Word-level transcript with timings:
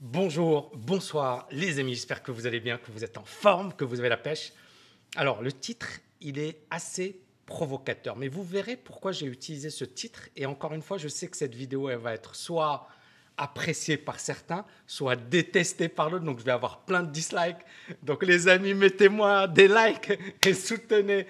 Bonjour, 0.00 0.72
bonsoir 0.74 1.46
les 1.52 1.78
amis, 1.78 1.94
j'espère 1.94 2.22
que 2.22 2.32
vous 2.32 2.46
allez 2.46 2.58
bien, 2.58 2.78
que 2.78 2.90
vous 2.90 3.04
êtes 3.04 3.16
en 3.16 3.24
forme, 3.24 3.72
que 3.72 3.84
vous 3.84 4.00
avez 4.00 4.08
la 4.08 4.16
pêche. 4.16 4.52
Alors 5.14 5.40
le 5.40 5.52
titre, 5.52 5.86
il 6.20 6.38
est 6.38 6.58
assez 6.68 7.20
provocateur, 7.46 8.16
mais 8.16 8.26
vous 8.26 8.42
verrez 8.42 8.76
pourquoi 8.76 9.12
j'ai 9.12 9.26
utilisé 9.26 9.70
ce 9.70 9.84
titre. 9.84 10.28
Et 10.36 10.46
encore 10.46 10.74
une 10.74 10.82
fois, 10.82 10.98
je 10.98 11.06
sais 11.06 11.28
que 11.28 11.36
cette 11.36 11.54
vidéo, 11.54 11.88
elle 11.88 11.98
va 11.98 12.12
être 12.12 12.34
soit 12.34 12.88
appréciée 13.36 13.96
par 13.96 14.18
certains, 14.18 14.64
soit 14.86 15.14
détestée 15.14 15.88
par 15.88 16.10
l'autre, 16.10 16.24
donc 16.24 16.40
je 16.40 16.44
vais 16.44 16.52
avoir 16.52 16.80
plein 16.80 17.04
de 17.04 17.12
dislikes. 17.12 17.64
Donc 18.02 18.24
les 18.24 18.48
amis, 18.48 18.74
mettez-moi 18.74 19.46
des 19.46 19.68
likes 19.68 20.12
et 20.46 20.54
soutenez 20.54 21.28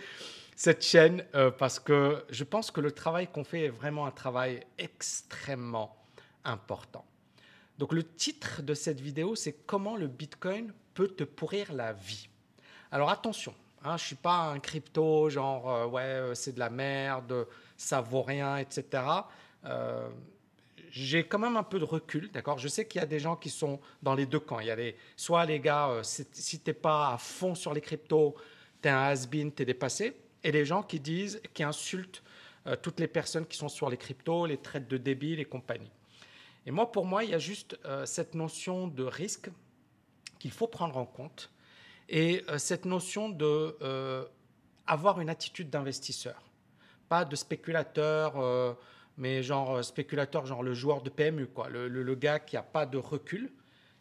cette 0.56 0.82
chaîne 0.82 1.22
euh, 1.34 1.50
parce 1.50 1.78
que 1.78 2.24
je 2.30 2.44
pense 2.44 2.70
que 2.70 2.80
le 2.80 2.92
travail 2.92 3.26
qu'on 3.26 3.44
fait 3.44 3.66
est 3.66 3.70
vraiment 3.70 4.06
un 4.06 4.10
travail 4.10 4.64
extrêmement 4.78 5.96
important. 6.44 7.04
Donc 7.78 7.92
le 7.92 8.04
titre 8.04 8.62
de 8.62 8.74
cette 8.74 9.00
vidéo, 9.00 9.34
c'est 9.34 9.52
comment 9.66 9.96
le 9.96 10.06
Bitcoin 10.06 10.72
peut 10.94 11.08
te 11.08 11.24
pourrir 11.24 11.72
la 11.72 11.92
vie. 11.92 12.28
Alors 12.92 13.10
attention, 13.10 13.54
hein, 13.82 13.96
je 13.96 14.04
ne 14.04 14.06
suis 14.06 14.16
pas 14.16 14.50
un 14.50 14.60
crypto 14.60 15.28
genre 15.28 15.68
euh, 15.68 15.86
ouais 15.86 16.02
euh, 16.02 16.34
c'est 16.34 16.52
de 16.52 16.60
la 16.60 16.70
merde, 16.70 17.46
ça 17.76 18.00
vaut 18.00 18.22
rien, 18.22 18.58
etc. 18.58 19.02
Euh, 19.64 20.08
j'ai 20.90 21.24
quand 21.24 21.40
même 21.40 21.56
un 21.56 21.64
peu 21.64 21.80
de 21.80 21.84
recul, 21.84 22.30
d'accord? 22.30 22.58
Je 22.58 22.68
sais 22.68 22.86
qu'il 22.86 23.00
y 23.00 23.02
a 23.02 23.06
des 23.06 23.18
gens 23.18 23.34
qui 23.34 23.50
sont 23.50 23.80
dans 24.00 24.14
les 24.14 24.26
deux 24.26 24.38
camps. 24.38 24.60
Il 24.60 24.68
y 24.68 24.70
a 24.70 24.76
les, 24.76 24.96
soit 25.16 25.44
les 25.44 25.58
gars, 25.58 25.90
si 26.04 26.60
tu 26.60 26.70
n'es 26.70 26.74
pas 26.74 27.12
à 27.12 27.18
fond 27.18 27.56
sur 27.56 27.74
les 27.74 27.80
cryptos, 27.80 28.36
tu 28.80 28.88
es 28.88 28.92
un 28.92 29.02
has-been, 29.02 29.52
tu 29.52 29.62
es 29.64 29.66
dépassé. 29.66 30.16
Et 30.44 30.52
les 30.52 30.64
gens 30.64 30.84
qui 30.84 31.00
disent, 31.00 31.42
qui 31.52 31.64
insultent 31.64 32.22
toutes 32.80 33.00
les 33.00 33.08
personnes 33.08 33.44
qui 33.44 33.56
sont 33.56 33.68
sur 33.68 33.90
les 33.90 33.96
cryptos, 33.96 34.46
les 34.46 34.58
traites 34.58 34.86
de 34.86 34.96
débit, 34.96 35.34
les 35.34 35.46
compagnies. 35.46 35.90
Et 36.66 36.70
moi, 36.70 36.90
pour 36.90 37.04
moi, 37.04 37.24
il 37.24 37.30
y 37.30 37.34
a 37.34 37.38
juste 37.38 37.78
euh, 37.84 38.06
cette 38.06 38.34
notion 38.34 38.88
de 38.88 39.04
risque 39.04 39.50
qu'il 40.38 40.50
faut 40.50 40.66
prendre 40.66 40.96
en 40.96 41.06
compte 41.06 41.50
et 42.08 42.42
euh, 42.48 42.58
cette 42.58 42.84
notion 42.84 43.28
de 43.28 43.76
euh, 43.82 44.24
avoir 44.86 45.20
une 45.20 45.28
attitude 45.28 45.70
d'investisseur, 45.70 46.42
pas 47.08 47.24
de 47.24 47.36
spéculateur, 47.36 48.76
mais 49.16 49.42
genre 49.42 49.82
spéculateur, 49.82 50.44
genre 50.46 50.62
le 50.62 50.74
joueur 50.74 51.02
de 51.02 51.10
PMU, 51.10 51.46
quoi, 51.46 51.68
le, 51.68 51.88
le 51.88 52.14
gars 52.14 52.38
qui 52.38 52.56
n'a 52.56 52.62
pas 52.62 52.84
de 52.84 52.98
recul, 52.98 53.50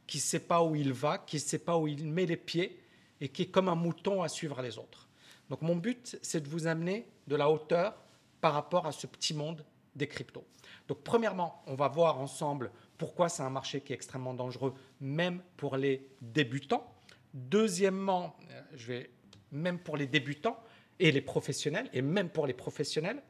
qui 0.08 0.18
ne 0.18 0.22
sait 0.22 0.42
pas 0.42 0.64
où 0.64 0.76
il 0.76 0.92
va, 0.92 1.18
qui 1.18 1.38
ne 1.38 1.42
sait 1.42 1.60
pas 1.60 1.78
où 1.78 1.88
il 1.88 2.06
met 2.06 2.26
les 2.26 2.38
pieds 2.38 2.82
et 3.22 3.30
qui 3.30 3.44
est 3.44 3.52
comme 3.52 3.70
un 3.70 3.76
mouton 3.76 4.22
à 4.22 4.28
suivre 4.28 4.62
les 4.62 4.78
autres. 4.78 5.08
Donc 5.50 5.62
mon 5.62 5.76
but, 5.76 6.18
c'est 6.22 6.42
de 6.42 6.50
vous 6.50 6.68
amener 6.68 7.08
de 7.28 7.36
la 7.36 7.50
hauteur 7.50 7.96
par 8.42 8.54
rapport 8.54 8.86
à 8.86 8.92
ce 8.92 9.08
petit 9.08 9.34
monde 9.34 9.64
des 9.96 10.08
cryptos. 10.08 10.46
Donc 10.94 11.04
premièrement, 11.04 11.64
on 11.66 11.74
va 11.74 11.88
voir 11.88 12.20
ensemble 12.20 12.70
pourquoi 13.00 13.28
c'est 13.28 13.42
un 13.42 13.50
marché 13.50 13.82
qui 13.82 13.94
est 13.94 13.96
extrêmement 13.96 14.36
dangereux, 14.36 14.76
même 15.02 15.42
pour 15.58 15.76
les 15.76 16.08
débutants. 16.22 16.86
Deuxièmement, 17.34 18.36
euh, 18.52 18.62
je 18.76 18.86
vais 18.86 19.10
même 19.52 19.80
pour 19.80 19.98
les 19.98 20.06
débutants 20.06 20.60
et 21.00 21.12
les 21.12 21.22
professionnels, 21.22 21.90
et 21.94 22.04
même 22.04 22.30
pour 22.30 22.46
les 22.46 22.54
professionnels. 22.54 23.24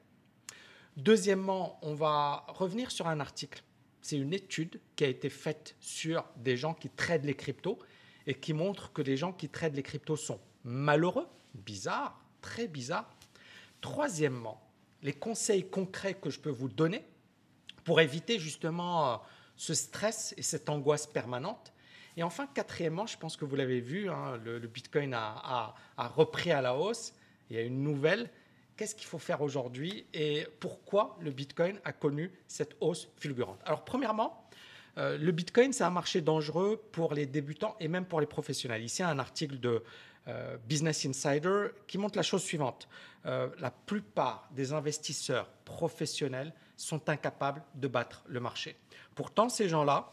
Deuxièmement, 0.97 1.79
on 1.83 1.93
va 1.93 2.45
revenir 2.49 2.91
sur 2.91 3.07
un 3.07 3.21
article. 3.21 3.63
C'est 4.01 4.17
une 4.17 4.33
étude 4.33 4.81
qui 4.97 5.05
a 5.05 5.07
été 5.07 5.29
faite 5.29 5.77
sur 5.79 6.25
des 6.35 6.57
gens 6.57 6.73
qui 6.73 6.89
tradent 6.89 7.23
les 7.23 7.33
cryptos 7.33 7.79
et 8.27 8.33
qui 8.33 8.51
montre 8.51 8.91
que 8.91 9.01
les 9.01 9.15
gens 9.15 9.31
qui 9.31 9.47
tradent 9.47 9.75
les 9.75 9.83
cryptos 9.83 10.17
sont 10.17 10.41
malheureux, 10.65 11.29
bizarre, 11.53 12.19
très 12.41 12.67
bizarre. 12.67 13.09
Troisièmement, 13.79 14.61
les 15.01 15.13
conseils 15.13 15.69
concrets 15.69 16.15
que 16.15 16.29
je 16.29 16.41
peux 16.41 16.49
vous 16.49 16.67
donner 16.67 17.05
pour 17.83 18.01
éviter 18.01 18.39
justement 18.39 19.13
euh, 19.13 19.17
ce 19.55 19.73
stress 19.73 20.33
et 20.37 20.41
cette 20.41 20.69
angoisse 20.69 21.07
permanente. 21.07 21.73
Et 22.15 22.23
enfin, 22.23 22.47
quatrièmement, 22.53 23.07
je 23.07 23.17
pense 23.17 23.37
que 23.37 23.45
vous 23.45 23.55
l'avez 23.55 23.79
vu, 23.79 24.09
hein, 24.09 24.39
le, 24.43 24.59
Bitcoin 24.59 25.13
a, 25.15 25.73
repris 25.97 26.51
à 26.51 26.61
la 26.61 26.75
hausse. 26.75 27.13
Il 27.49 27.55
y 27.55 27.59
a 27.59 27.63
une 27.63 27.81
nouvelle. 27.81 28.29
Qu'est-ce 28.77 28.95
qu'il 28.95 29.07
faut 29.07 29.19
faire 29.19 29.41
aujourd'hui 29.41 30.05
et 30.13 30.47
pourquoi 30.59 31.17
le 31.21 31.31
Bitcoin 31.31 31.79
a 31.85 31.93
connu 31.93 32.31
cette 32.47 32.75
hausse 32.81 33.07
fulgurante? 33.17 33.59
Alors, 33.65 33.83
premièrement, 33.83 34.47
euh, 34.97 35.17
le 35.17 35.31
Bitcoin, 35.31 35.73
c'est 35.73 35.83
un 35.83 35.91
marché 35.91 36.21
dangereux 36.21 36.81
pour 36.91 37.13
les 37.13 37.25
débutants 37.25 37.75
et 37.79 37.87
même 37.87 38.05
pour 38.05 38.19
les 38.19 38.27
professionnels. 38.27 38.83
Ici, 38.83 39.03
un 39.03 39.19
article 39.19 39.59
de 39.59 39.83
euh, 40.27 40.57
Business 40.67 41.05
Insider 41.05 41.67
qui 41.87 41.97
montre 41.97 42.17
la 42.17 42.23
chose 42.23 42.43
suivante. 42.43 42.87
la 43.25 43.71
plupart 43.71 44.49
des 44.51 44.73
investisseurs 44.73 45.47
professionnels 45.65 46.53
sont 46.83 47.09
incapables 47.09 47.63
de 47.75 47.87
battre 47.87 48.23
le 48.27 48.39
marché. 48.39 48.75
Pourtant, 49.15 49.49
ces 49.49 49.69
gens-là, 49.69 50.11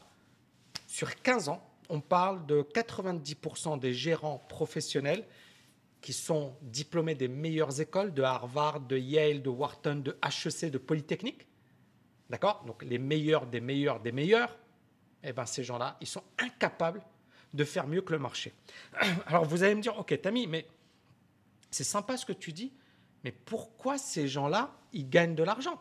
sur 0.86 1.20
15 1.20 1.48
ans, 1.48 1.66
on 1.88 2.00
parle 2.00 2.46
de 2.46 2.62
90% 2.62 3.78
des 3.78 3.92
gérants 3.92 4.44
professionnels 4.48 5.26
qui 6.00 6.12
sont 6.12 6.54
diplômés 6.62 7.14
des 7.14 7.28
meilleures 7.28 7.80
écoles, 7.80 8.14
de 8.14 8.22
Harvard, 8.22 8.80
de 8.80 8.96
Yale, 8.96 9.42
de 9.42 9.50
Wharton, 9.50 9.96
de 9.96 10.16
HEC, 10.24 10.70
de 10.70 10.78
Polytechnique. 10.78 11.46
D'accord? 12.30 12.64
Donc 12.66 12.82
les 12.84 12.98
meilleurs 12.98 13.46
des 13.46 13.60
meilleurs 13.60 14.00
des 14.00 14.12
meilleurs, 14.12 14.56
eh 15.22 15.32
ben, 15.32 15.44
ces 15.44 15.64
gens-là, 15.64 15.96
ils 16.00 16.06
sont 16.06 16.22
incapables 16.38 17.02
de 17.52 17.64
faire 17.64 17.86
mieux 17.86 18.02
que 18.02 18.12
le 18.12 18.18
marché. 18.18 18.54
Alors 19.26 19.44
vous 19.44 19.62
allez 19.62 19.74
me 19.74 19.82
dire, 19.82 19.98
ok, 19.98 20.18
Tammy, 20.22 20.46
mais 20.46 20.66
c'est 21.70 21.84
sympa 21.84 22.16
ce 22.16 22.24
que 22.24 22.32
tu 22.32 22.52
dis, 22.52 22.72
mais 23.24 23.32
pourquoi 23.32 23.98
ces 23.98 24.28
gens-là, 24.28 24.74
ils 24.92 25.08
gagnent 25.08 25.34
de 25.34 25.42
l'argent? 25.42 25.80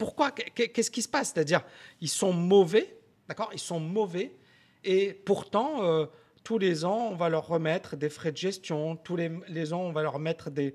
Pourquoi 0.00 0.30
Qu'est-ce 0.30 0.90
qui 0.90 1.02
se 1.02 1.08
passe? 1.08 1.34
C'est-à-dire, 1.34 1.62
ils 2.00 2.08
sont 2.08 2.32
mauvais, 2.32 2.96
d'accord? 3.28 3.50
Ils 3.52 3.60
sont 3.60 3.78
mauvais, 3.78 4.34
et 4.82 5.12
pourtant, 5.12 5.84
euh, 5.84 6.06
tous 6.42 6.56
les 6.56 6.86
ans, 6.86 7.08
on 7.10 7.16
va 7.16 7.28
leur 7.28 7.46
remettre 7.46 7.96
des 7.96 8.08
frais 8.08 8.32
de 8.32 8.38
gestion, 8.38 8.96
tous 8.96 9.16
les, 9.16 9.72
ans, 9.74 9.82
on 9.82 9.92
va 9.92 10.02
leur 10.02 10.18
mettre 10.18 10.48
des, 10.48 10.74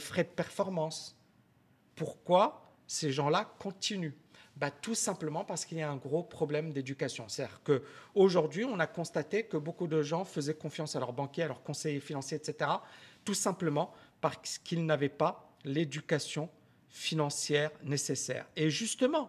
frais 0.00 0.24
de 0.24 0.28
performance. 0.28 1.16
Pourquoi 1.94 2.74
ces 2.88 3.12
gens-là 3.12 3.48
continuent? 3.60 4.16
Bah, 4.56 4.72
Tout 4.72 4.96
simplement 4.96 5.44
parce 5.44 5.64
qu'il 5.64 5.78
y 5.78 5.82
a 5.82 5.88
un 5.88 5.96
gros 5.96 6.24
problème 6.24 6.72
d'éducation. 6.72 7.28
C'est-à-dire 7.28 7.60
qu'aujourd'hui, 7.62 8.64
on 8.64 8.80
a 8.80 8.88
constaté 8.88 9.44
que 9.44 9.56
beaucoup 9.56 9.86
de 9.86 10.02
gens 10.02 10.24
faisaient 10.24 10.54
confiance 10.54 10.96
à 10.96 10.98
leurs 10.98 11.12
banquiers, 11.12 11.44
à 11.44 11.48
leurs 11.48 11.62
conseillers 11.62 12.00
financiers, 12.00 12.38
etc., 12.38 12.72
tout 13.24 13.34
simplement 13.34 13.92
parce 14.20 14.58
qu'ils 14.58 14.84
n'avaient 14.84 15.08
pas 15.08 15.54
l'éducation 15.64 16.50
financière 16.94 17.72
nécessaire. 17.82 18.46
Et 18.54 18.70
justement, 18.70 19.28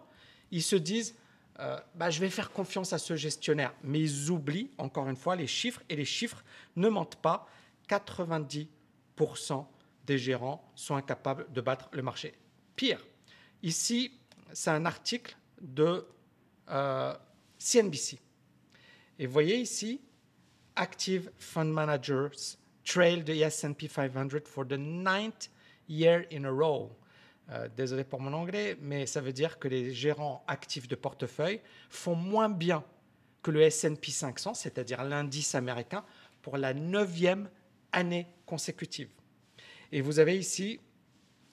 ils 0.52 0.62
se 0.62 0.76
disent, 0.76 1.16
euh, 1.58 1.78
bah, 1.96 2.10
je 2.10 2.20
vais 2.20 2.30
faire 2.30 2.52
confiance 2.52 2.92
à 2.92 2.98
ce 2.98 3.16
gestionnaire. 3.16 3.74
Mais 3.82 4.00
ils 4.00 4.30
oublient, 4.30 4.70
encore 4.78 5.08
une 5.08 5.16
fois, 5.16 5.34
les 5.34 5.48
chiffres. 5.48 5.82
Et 5.88 5.96
les 5.96 6.04
chiffres 6.04 6.44
ne 6.76 6.88
mentent 6.88 7.16
pas. 7.16 7.48
90% 7.88 8.68
des 10.06 10.16
gérants 10.16 10.70
sont 10.76 10.94
incapables 10.94 11.52
de 11.52 11.60
battre 11.60 11.88
le 11.92 12.02
marché. 12.02 12.34
Pire, 12.76 13.04
ici, 13.64 14.12
c'est 14.52 14.70
un 14.70 14.86
article 14.86 15.36
de 15.60 16.06
CNBC. 17.58 18.14
Euh, 18.14 18.18
Et 19.18 19.26
vous 19.26 19.32
voyez 19.32 19.56
ici, 19.56 20.00
Active 20.76 21.32
Fund 21.36 21.72
Managers 21.72 22.58
trail 22.84 23.24
the 23.24 23.30
S&P 23.30 23.88
500 23.88 24.46
for 24.46 24.64
the 24.64 24.78
ninth 24.78 25.48
year 25.88 26.26
in 26.30 26.44
a 26.44 26.50
row. 26.50 26.96
Euh, 27.52 27.68
désolé 27.76 28.02
pour 28.02 28.20
mon 28.20 28.32
anglais, 28.32 28.76
mais 28.80 29.06
ça 29.06 29.20
veut 29.20 29.32
dire 29.32 29.60
que 29.60 29.68
les 29.68 29.94
gérants 29.94 30.44
actifs 30.48 30.88
de 30.88 30.96
portefeuille 30.96 31.60
font 31.88 32.16
moins 32.16 32.48
bien 32.48 32.82
que 33.42 33.52
le 33.52 33.70
SP 33.70 34.10
500, 34.10 34.54
c'est-à-dire 34.54 35.04
l'indice 35.04 35.54
américain, 35.54 36.04
pour 36.42 36.56
la 36.56 36.74
neuvième 36.74 37.48
année 37.92 38.26
consécutive. 38.46 39.08
Et 39.92 40.00
vous 40.00 40.18
avez 40.18 40.36
ici, 40.36 40.80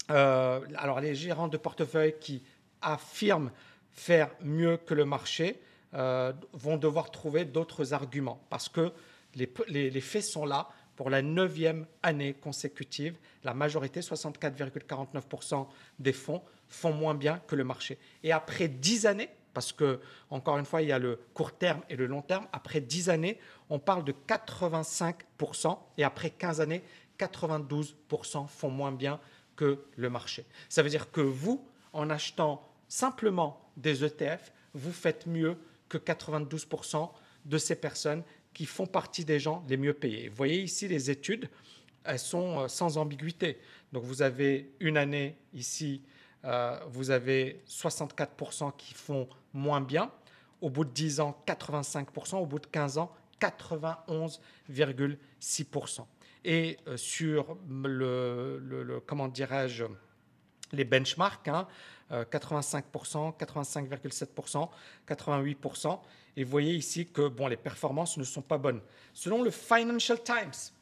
euh, 0.09 0.61
alors 0.77 0.99
les 0.99 1.13
gérants 1.13 1.47
de 1.47 1.57
portefeuille 1.57 2.15
qui 2.19 2.41
affirment 2.81 3.51
faire 3.91 4.31
mieux 4.41 4.77
que 4.77 4.95
le 4.95 5.05
marché 5.05 5.61
euh, 5.93 6.33
vont 6.53 6.77
devoir 6.77 7.11
trouver 7.11 7.45
d'autres 7.45 7.93
arguments 7.93 8.43
parce 8.49 8.67
que 8.67 8.91
les 9.35 10.01
faits 10.01 10.23
sont 10.23 10.45
là 10.45 10.69
pour 11.03 11.09
la 11.09 11.21
neuvième 11.21 11.85
année 12.01 12.33
consécutive, 12.33 13.17
la 13.43 13.53
majorité, 13.53 13.99
64,49% 13.99 15.67
des 15.99 16.13
fonds, 16.13 16.41
font 16.69 16.93
moins 16.93 17.13
bien 17.13 17.41
que 17.45 17.57
le 17.57 17.65
marché. 17.65 17.97
Et 18.23 18.31
après 18.31 18.69
10 18.69 19.05
années, 19.05 19.29
parce 19.53 19.73
que, 19.73 19.99
encore 20.29 20.57
une 20.57 20.63
fois, 20.63 20.81
il 20.81 20.87
y 20.87 20.93
a 20.93 20.99
le 20.99 21.19
court 21.33 21.51
terme 21.51 21.81
et 21.89 21.97
le 21.97 22.05
long 22.05 22.21
terme, 22.21 22.47
après 22.53 22.79
10 22.79 23.09
années, 23.09 23.37
on 23.69 23.79
parle 23.79 24.05
de 24.05 24.13
85%, 24.13 25.77
et 25.97 26.05
après 26.05 26.29
15 26.29 26.61
années, 26.61 26.83
92% 27.19 28.47
font 28.47 28.69
moins 28.69 28.93
bien 28.93 29.19
que 29.57 29.83
le 29.97 30.09
marché. 30.09 30.45
Ça 30.69 30.83
veut 30.83 30.89
dire 30.89 31.11
que 31.11 31.19
vous, 31.19 31.67
en 31.91 32.09
achetant 32.09 32.65
simplement 32.87 33.69
des 33.75 34.05
ETF, 34.05 34.53
vous 34.73 34.93
faites 34.93 35.27
mieux 35.27 35.57
que 35.89 35.97
92% 35.97 37.09
de 37.43 37.57
ces 37.57 37.75
personnes 37.75 38.23
qui 38.53 38.65
font 38.65 38.85
partie 38.85 39.25
des 39.25 39.39
gens 39.39 39.65
les 39.67 39.77
mieux 39.77 39.93
payés. 39.93 40.29
Vous 40.29 40.35
voyez 40.35 40.61
ici 40.61 40.87
les 40.87 41.09
études, 41.09 41.49
elles 42.03 42.19
sont 42.19 42.59
euh, 42.59 42.67
sans 42.67 42.97
ambiguïté. 42.97 43.57
Donc 43.91 44.03
vous 44.03 44.21
avez 44.21 44.71
une 44.79 44.97
année 44.97 45.35
ici, 45.53 46.03
euh, 46.45 46.79
vous 46.89 47.09
avez 47.11 47.61
64% 47.67 48.71
qui 48.77 48.93
font 48.93 49.27
moins 49.53 49.81
bien. 49.81 50.11
Au 50.61 50.69
bout 50.69 50.85
de 50.85 50.91
10 50.91 51.19
ans, 51.19 51.37
85%. 51.45 52.37
Au 52.37 52.45
bout 52.45 52.59
de 52.59 52.67
15 52.67 52.97
ans, 52.97 53.11
91,6%. 53.41 56.05
Et 56.45 56.77
euh, 56.87 56.95
sur 56.97 57.57
le, 57.67 59.01
comment 59.05 59.27
dirais-je, 59.27 59.83
les 60.71 60.85
benchmarks, 60.85 61.49
85%, 62.13 63.37
85,7%, 63.37 64.69
88%. 65.07 65.99
Et 66.35 66.43
vous 66.43 66.51
voyez 66.51 66.73
ici 66.73 67.07
que 67.07 67.27
bon, 67.27 67.47
les 67.47 67.57
performances 67.57 68.17
ne 68.17 68.23
sont 68.23 68.41
pas 68.41 68.57
bonnes. 68.57 68.81
Selon 69.13 69.43
le 69.43 69.51
Financial 69.51 70.19
Times, 70.21 70.73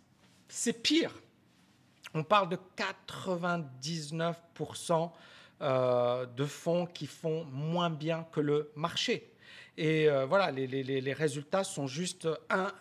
c'est 0.47 0.73
pire. 0.73 1.13
On 2.13 2.23
parle 2.23 2.49
de 2.49 2.57
99% 2.77 5.11
euh, 5.61 6.25
de 6.25 6.45
fonds 6.45 6.85
qui 6.85 7.07
font 7.07 7.45
moins 7.45 7.89
bien 7.89 8.27
que 8.31 8.41
le 8.41 8.71
marché. 8.75 9.33
Et 9.77 10.09
euh, 10.09 10.25
voilà, 10.25 10.51
les, 10.51 11.13
résultats 11.13 11.63
sont 11.63 11.87
juste, 11.87 12.27
un, 12.49 12.73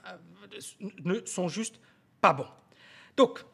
ne 1.05 1.25
sont 1.25 1.47
juste 1.49 1.77
pas 2.21 2.33
bons. 2.33 2.49
Donc, 3.17 3.45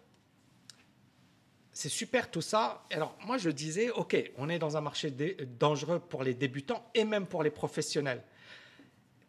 c'est 1.76 1.90
super 1.90 2.31
tout 2.31 2.40
ça. 2.40 2.87
Alors 2.90 3.14
moi 3.26 3.37
je 3.37 3.50
disais, 3.50 3.90
ok, 3.90 4.17
on 4.38 4.49
est 4.49 4.58
dans 4.58 4.78
un 4.78 4.81
marché 4.81 5.11
dangereux 5.61 5.99
pour 5.99 6.23
les 6.25 6.32
débutants 6.32 6.82
et 6.94 7.05
même 7.05 7.26
pour 7.26 7.43
les 7.43 7.50
professionnels. 7.50 8.25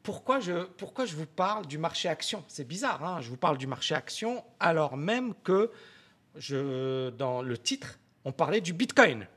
Pourquoi 0.02 0.40
je, 0.40 0.64
pourquoi 0.64 1.06
je 1.06 1.18
vous 1.18 1.26
parle 1.26 1.68
du 1.68 1.78
marché 1.78 2.08
action? 2.08 2.46
C'est 2.48 2.66
bizarre, 2.66 3.04
hein 3.04 3.20
je 3.20 3.30
vous 3.30 3.36
parle 3.36 3.58
du 3.58 3.68
marché 3.68 3.96
action 3.96 4.46
alors 4.62 4.96
même 4.96 5.34
que 5.44 5.72
dans 7.18 7.42
le 7.42 7.58
titre, 7.58 8.00
on 8.24 8.32
parlait 8.32 8.62
du 8.62 8.72
Bitcoin. 8.72 9.28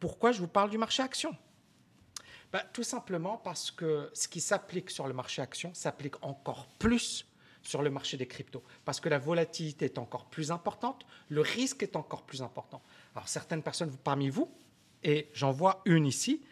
Pourquoi 0.00 0.32
je 0.32 0.40
vous 0.40 0.48
parle 0.48 0.70
du 0.70 0.78
marché 0.78 1.04
action? 1.04 1.36
Ben, 2.52 2.62
Tout 2.72 2.82
simplement 2.82 3.36
parce 3.36 3.70
que 3.70 4.10
ce 4.12 4.26
qui 4.26 4.40
s'applique 4.40 4.90
sur 4.90 5.06
le 5.06 5.14
marché 5.14 5.40
action 5.40 5.72
s'applique 5.72 6.20
encore 6.24 6.66
plus 6.80 7.27
sur 7.62 7.82
le 7.82 7.90
marché 7.90 8.16
des 8.16 8.26
cryptos, 8.26 8.62
parce 8.84 9.00
que 9.00 9.08
la 9.08 9.18
volatilité 9.18 9.86
est 9.86 9.98
encore 9.98 10.26
plus 10.26 10.50
importante, 10.50 11.04
le 11.28 11.40
risque 11.40 11.82
est 11.82 11.96
encore 11.96 12.22
plus 12.22 12.42
important. 12.42 12.82
Alors 13.14 13.28
certaines 13.28 13.62
personnes 13.62 13.96
parmi 14.04 14.28
vous, 14.30 14.50
et 15.02 15.28
j'en 15.32 15.52
vois 15.52 15.82
une 15.84 16.06
ici, 16.06 16.42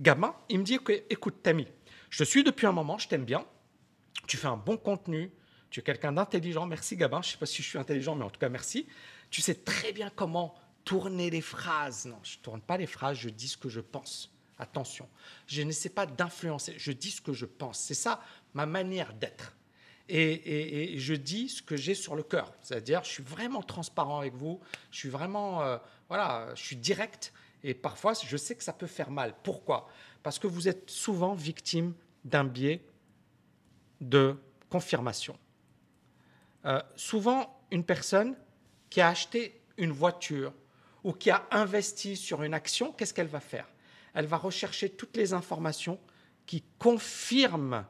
gamin, 0.00 0.34
il 0.48 0.60
me 0.60 0.64
dit 0.64 0.78
écoute 1.08 1.42
Tammy, 1.42 1.66
je 2.08 2.24
suis 2.24 2.44
depuis 2.44 2.66
un 2.66 2.72
moment, 2.72 2.98
je 2.98 3.08
t'aime 3.08 3.24
bien, 3.24 3.44
tu 4.26 4.36
fais 4.36 4.48
un 4.48 4.56
bon 4.56 4.76
contenu, 4.76 5.32
tu 5.70 5.80
es 5.80 5.82
quelqu'un 5.82 6.12
d'intelligent, 6.12 6.66
merci 6.66 6.96
Gabin, 6.96 7.22
je 7.22 7.28
ne 7.28 7.32
sais 7.32 7.38
pas 7.38 7.46
si 7.46 7.62
je 7.62 7.68
suis 7.68 7.78
intelligent, 7.78 8.16
mais 8.16 8.24
en 8.24 8.30
tout 8.30 8.40
cas 8.40 8.48
merci. 8.48 8.86
Tu 9.30 9.40
sais 9.40 9.54
très 9.54 9.92
bien 9.92 10.10
comment 10.10 10.54
tourner 10.84 11.30
les 11.30 11.40
phrases. 11.40 12.06
Non, 12.06 12.18
je 12.22 12.38
ne 12.38 12.42
tourne 12.42 12.60
pas 12.60 12.76
les 12.76 12.86
phrases, 12.86 13.16
je 13.18 13.28
dis 13.28 13.48
ce 13.48 13.56
que 13.56 13.68
je 13.68 13.80
pense. 13.80 14.32
Attention, 14.58 15.08
je 15.46 15.62
n'essaie 15.62 15.88
pas 15.88 16.06
d'influencer, 16.06 16.74
je 16.76 16.92
dis 16.92 17.12
ce 17.12 17.20
que 17.20 17.32
je 17.32 17.46
pense. 17.46 17.78
C'est 17.78 17.94
ça 17.94 18.22
ma 18.52 18.66
manière 18.66 19.14
d'être 19.14 19.56
et, 20.10 20.98
je 20.98 21.14
dis 21.14 21.48
ce 21.48 21.62
que 21.62 21.76
j'ai 21.76 21.94
sur 21.94 22.14
le 22.14 22.22
cœur. 22.22 22.52
C'est-à-dire, 22.60 23.04
je 23.04 23.10
suis 23.10 23.22
vraiment 23.22 23.62
transparent 23.62 24.18
avec 24.18 24.34
vous, 24.34 24.60
je 24.90 24.98
suis 24.98 25.08
vraiment, 25.08 25.62
euh, 25.62 25.78
voilà, 26.08 26.48
je 26.54 26.62
suis 26.62 26.76
direct. 26.76 27.32
Et 27.62 27.74
parfois, 27.74 28.14
je 28.14 28.36
sais 28.36 28.54
que 28.54 28.64
ça 28.64 28.72
peut 28.72 28.86
faire 28.86 29.10
mal. 29.10 29.34
Pourquoi? 29.42 29.88
Parce 30.22 30.38
que 30.38 30.46
vous 30.46 30.68
êtes 30.68 30.90
souvent 30.90 31.34
victime 31.34 31.94
d'un 32.24 32.44
biais 32.44 32.84
de 34.00 34.36
confirmation. 34.70 35.38
Euh, 36.64 36.80
souvent, 36.96 37.60
une 37.70 37.84
personne 37.84 38.36
qui 38.88 39.00
a 39.00 39.08
acheté 39.08 39.60
une 39.76 39.92
voiture 39.92 40.52
ou 41.04 41.12
qui 41.12 41.30
a 41.30 41.46
investi 41.50 42.16
sur 42.16 42.42
une 42.42 42.54
action, 42.54 42.92
qu'est-ce 42.92 43.14
qu'elle 43.14 43.26
va 43.26 43.40
faire? 43.40 43.66
Elle 44.14 44.26
va 44.26 44.36
rechercher 44.36 44.90
toutes 44.90 45.16
les 45.16 45.32
informations 45.32 45.98
qui 46.46 46.64
confirment 46.78 47.86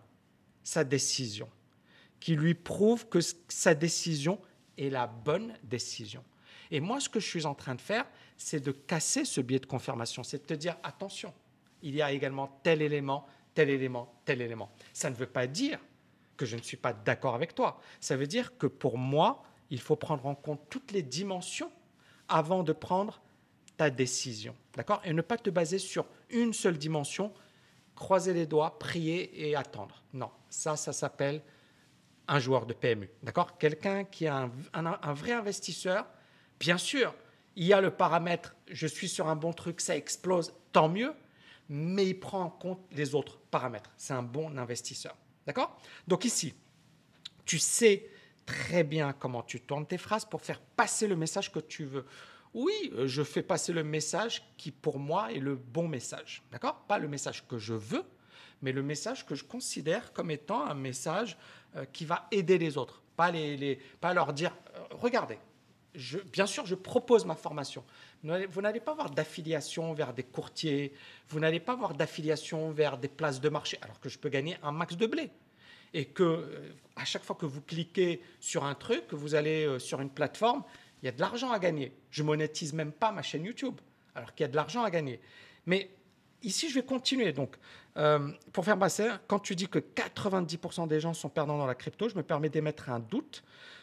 sa 0.62 0.84
décision 0.84 1.48
qui 2.20 2.36
lui 2.36 2.54
prouve 2.54 3.08
que 3.08 3.18
sa 3.48 3.74
décision 3.74 4.38
est 4.78 4.90
la 4.90 5.06
bonne 5.06 5.54
décision. 5.64 6.22
Et 6.70 6.80
moi, 6.80 7.00
ce 7.00 7.08
que 7.08 7.18
je 7.18 7.26
suis 7.26 7.46
en 7.46 7.54
train 7.54 7.74
de 7.74 7.80
faire, 7.80 8.06
c'est 8.36 8.60
de 8.60 8.70
casser 8.70 9.24
ce 9.24 9.40
biais 9.40 9.58
de 9.58 9.66
confirmation, 9.66 10.22
c'est 10.22 10.38
de 10.38 10.46
te 10.46 10.54
dire, 10.54 10.76
attention, 10.82 11.32
il 11.82 11.94
y 11.94 12.02
a 12.02 12.12
également 12.12 12.60
tel 12.62 12.82
élément, 12.82 13.26
tel 13.54 13.70
élément, 13.70 14.14
tel 14.24 14.40
élément. 14.40 14.70
Ça 14.92 15.10
ne 15.10 15.14
veut 15.14 15.26
pas 15.26 15.46
dire 15.46 15.78
que 16.36 16.46
je 16.46 16.56
ne 16.56 16.62
suis 16.62 16.76
pas 16.76 16.92
d'accord 16.92 17.34
avec 17.34 17.54
toi. 17.54 17.80
Ça 18.00 18.16
veut 18.16 18.26
dire 18.26 18.56
que 18.56 18.66
pour 18.66 18.98
moi, 18.98 19.42
il 19.70 19.80
faut 19.80 19.96
prendre 19.96 20.26
en 20.26 20.34
compte 20.34 20.60
toutes 20.70 20.92
les 20.92 21.02
dimensions 21.02 21.70
avant 22.28 22.62
de 22.62 22.72
prendre 22.72 23.20
ta 23.76 23.90
décision. 23.90 24.54
D'accord? 24.74 25.00
Et 25.04 25.12
ne 25.12 25.22
pas 25.22 25.38
te 25.38 25.50
baser 25.50 25.78
sur 25.78 26.06
une 26.28 26.52
seule 26.52 26.78
dimension, 26.78 27.32
croiser 27.94 28.32
les 28.32 28.46
doigts, 28.46 28.78
prier 28.78 29.48
et 29.48 29.56
attendre. 29.56 30.02
Non, 30.12 30.30
ça, 30.48 30.76
ça 30.76 30.92
s'appelle 30.92 31.42
un 32.30 32.38
joueur 32.38 32.64
de 32.64 32.72
PMU. 32.72 33.10
D'accord? 33.24 33.58
Quelqu'un 33.58 34.04
qui 34.04 34.24
est 34.24 34.28
un, 34.28 34.52
un, 34.72 35.12
vrai 35.12 35.32
investisseur, 35.32 36.06
bien 36.60 36.78
sûr, 36.78 37.12
il 37.56 37.66
y 37.66 37.72
a 37.72 37.80
le 37.80 37.90
paramètre 37.90 38.54
je 38.70 38.86
suis 38.86 39.08
sur 39.08 39.28
un 39.28 39.34
bon 39.34 39.52
truc, 39.52 39.80
ça 39.80 39.96
explose, 39.96 40.54
tant 40.72 40.88
mieux, 40.88 41.12
mais 41.68 42.06
il 42.06 42.20
prend 42.20 42.42
en 42.42 42.50
compte 42.50 42.80
les 42.92 43.16
autres 43.16 43.38
paramètres. 43.50 43.90
C'est 43.96 44.12
un 44.12 44.22
bon 44.22 44.56
investisseur. 44.56 45.16
D'accord? 45.44 45.76
Donc 46.06 46.24
ici, 46.24 46.54
tu 47.44 47.58
sais 47.58 48.08
très 48.46 48.84
bien 48.84 49.12
comment 49.12 49.42
tu 49.42 49.60
tournes 49.60 49.86
tes 49.86 49.98
phrases 49.98 50.24
pour 50.24 50.40
faire 50.40 50.60
passer 50.60 51.08
le 51.08 51.16
message 51.16 51.50
que 51.50 51.58
tu 51.58 51.84
veux. 51.84 52.06
Oui, 52.54 52.92
je 53.06 53.22
fais 53.24 53.42
passer 53.42 53.72
le 53.72 53.82
message 53.82 54.42
qui 54.56 54.70
pour 54.70 55.00
moi 55.00 55.32
est 55.32 55.40
le 55.40 55.56
bon 55.56 55.88
message. 55.88 56.44
D'accord? 56.52 56.84
Pas 56.86 56.98
le 56.98 57.08
message 57.08 57.44
que 57.48 57.58
je 57.58 57.74
veux, 57.74 58.04
mais 58.62 58.72
le 58.72 58.82
message 58.82 59.26
que 59.26 59.34
je 59.34 59.44
considère 59.44 60.12
comme 60.12 60.30
étant 60.30 60.64
un 60.64 60.74
message 60.74 61.36
euh, 61.76 61.84
qui 61.92 62.04
va 62.04 62.26
aider 62.30 62.58
les 62.58 62.76
autres. 62.76 63.02
Pas, 63.16 63.32
leur 64.14 64.32
dire, 64.32 64.56
euh, 64.74 64.80
regardez, 64.92 65.38
bien 66.32 66.46
sûr, 66.46 66.64
je 66.64 66.74
propose 66.74 67.26
ma 67.26 67.34
formation. 67.34 67.84
Vous 68.22 68.60
n'allez 68.60 68.80
pas 68.80 68.92
avoir 68.92 69.10
d'affiliation 69.10 69.92
vers 69.92 70.14
des 70.14 70.22
courtiers, 70.22 70.94
vous 71.28 71.38
n'allez 71.38 71.60
pas 71.60 71.72
avoir 71.72 71.94
d'affiliation 71.94 72.70
vers 72.70 72.96
des 72.96 73.08
places 73.08 73.40
de 73.40 73.48
marché, 73.48 73.78
alors 73.82 74.00
que 74.00 74.08
je 74.08 74.18
peux 74.18 74.30
gagner 74.30 74.56
un 74.62 74.72
max 74.72 74.96
de 74.96 75.06
blé. 75.06 75.30
Et 75.92 76.06
que 76.06 76.22
euh, 76.22 76.74
à 76.96 77.04
chaque 77.04 77.24
fois 77.24 77.36
que 77.36 77.46
vous 77.46 77.60
cliquez 77.60 78.22
sur 78.40 78.64
un 78.64 78.74
truc, 78.74 79.06
que 79.08 79.16
vous 79.16 79.34
allez 79.34 79.78
sur 79.78 80.00
une 80.00 80.10
plateforme, 80.10 80.62
il 81.02 81.06
y 81.06 81.08
a 81.08 81.12
de 81.12 81.20
l'argent 81.20 81.50
à 81.50 81.58
gagner. 81.58 81.92
Je 82.10 82.22
monétise 82.22 82.72
même 82.72 82.92
pas 82.92 83.12
ma 83.12 83.22
chaîne 83.22 83.44
YouTube, 83.44 83.80
alors 84.14 84.34
qu'il 84.34 84.44
y 84.44 84.48
a 84.48 84.48
de 84.48 84.56
l'argent 84.56 84.82
à 84.82 84.90
gagner. 84.90 85.20
Mais 85.66 85.90
ici, 86.42 86.68
je 86.68 86.74
vais 86.74 86.84
continuer. 86.84 87.32
Donc, 87.32 87.56
euh, 87.96 88.30
pour 88.52 88.64
faire 88.64 88.78
passer, 88.78 89.08
quand 89.26 89.38
tu 89.38 89.54
dis 89.56 89.68
que 89.68 89.78
90% 89.78 90.86
des 90.86 91.00
gens 91.00 91.14
sont 91.14 91.28
perdants 91.28 91.58
dans 91.58 91.66
la 91.66 91.74
crypto, 91.74 92.08
je 92.08 92.14
me 92.14 92.22
permets 92.22 92.48
d'émettre 92.48 92.90
un 92.90 93.00
doute 93.00 93.42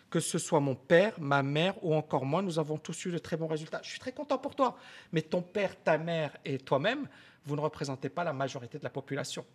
que 0.09 0.19
ce 0.19 0.37
soit 0.37 0.59
mon 0.59 0.75
père, 0.75 1.13
ma 1.19 1.43
mère 1.43 1.73
ou 1.83 1.93
encore 1.93 2.25
moi, 2.25 2.41
nous 2.41 2.59
avons 2.59 2.77
tous 2.77 3.05
eu 3.05 3.11
de 3.11 3.17
très 3.17 3.35
bons 3.37 3.47
résultats. 3.47 3.81
Je 3.83 3.89
suis 3.89 3.99
très 3.99 4.11
content 4.11 4.37
pour 4.37 4.55
toi. 4.55 4.77
Mais 5.11 5.21
ton 5.21 5.41
père, 5.41 5.75
ta 5.83 5.97
mère 5.97 6.37
et 6.45 6.57
toi-même, 6.57 7.07
vous 7.45 7.55
ne 7.55 7.61
représentez 7.61 8.09
pas 8.09 8.23
la 8.23 8.33
majorité 8.33 8.77
de 8.77 8.83
la 8.83 8.89
population. 8.89 9.45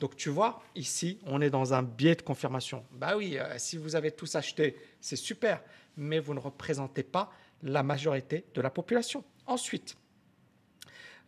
Donc 0.00 0.14
tu 0.14 0.28
vois, 0.30 0.62
ici, 0.76 1.18
on 1.26 1.40
est 1.40 1.50
dans 1.50 1.74
un 1.74 1.82
biais 1.82 2.14
de 2.14 2.22
confirmation. 2.22 2.84
Bah 2.92 3.16
oui, 3.16 3.36
euh, 3.38 3.54
si 3.58 3.76
vous 3.76 3.96
avez 3.96 4.12
tous 4.12 4.36
acheté, 4.36 4.76
c'est 5.00 5.16
super, 5.16 5.60
mais 5.96 6.20
vous 6.20 6.34
ne 6.34 6.38
représentez 6.38 7.02
pas 7.02 7.32
la 7.62 7.82
majorité 7.82 8.44
de 8.54 8.60
la 8.60 8.70
population. 8.70 9.24
Ensuite, 9.46 9.96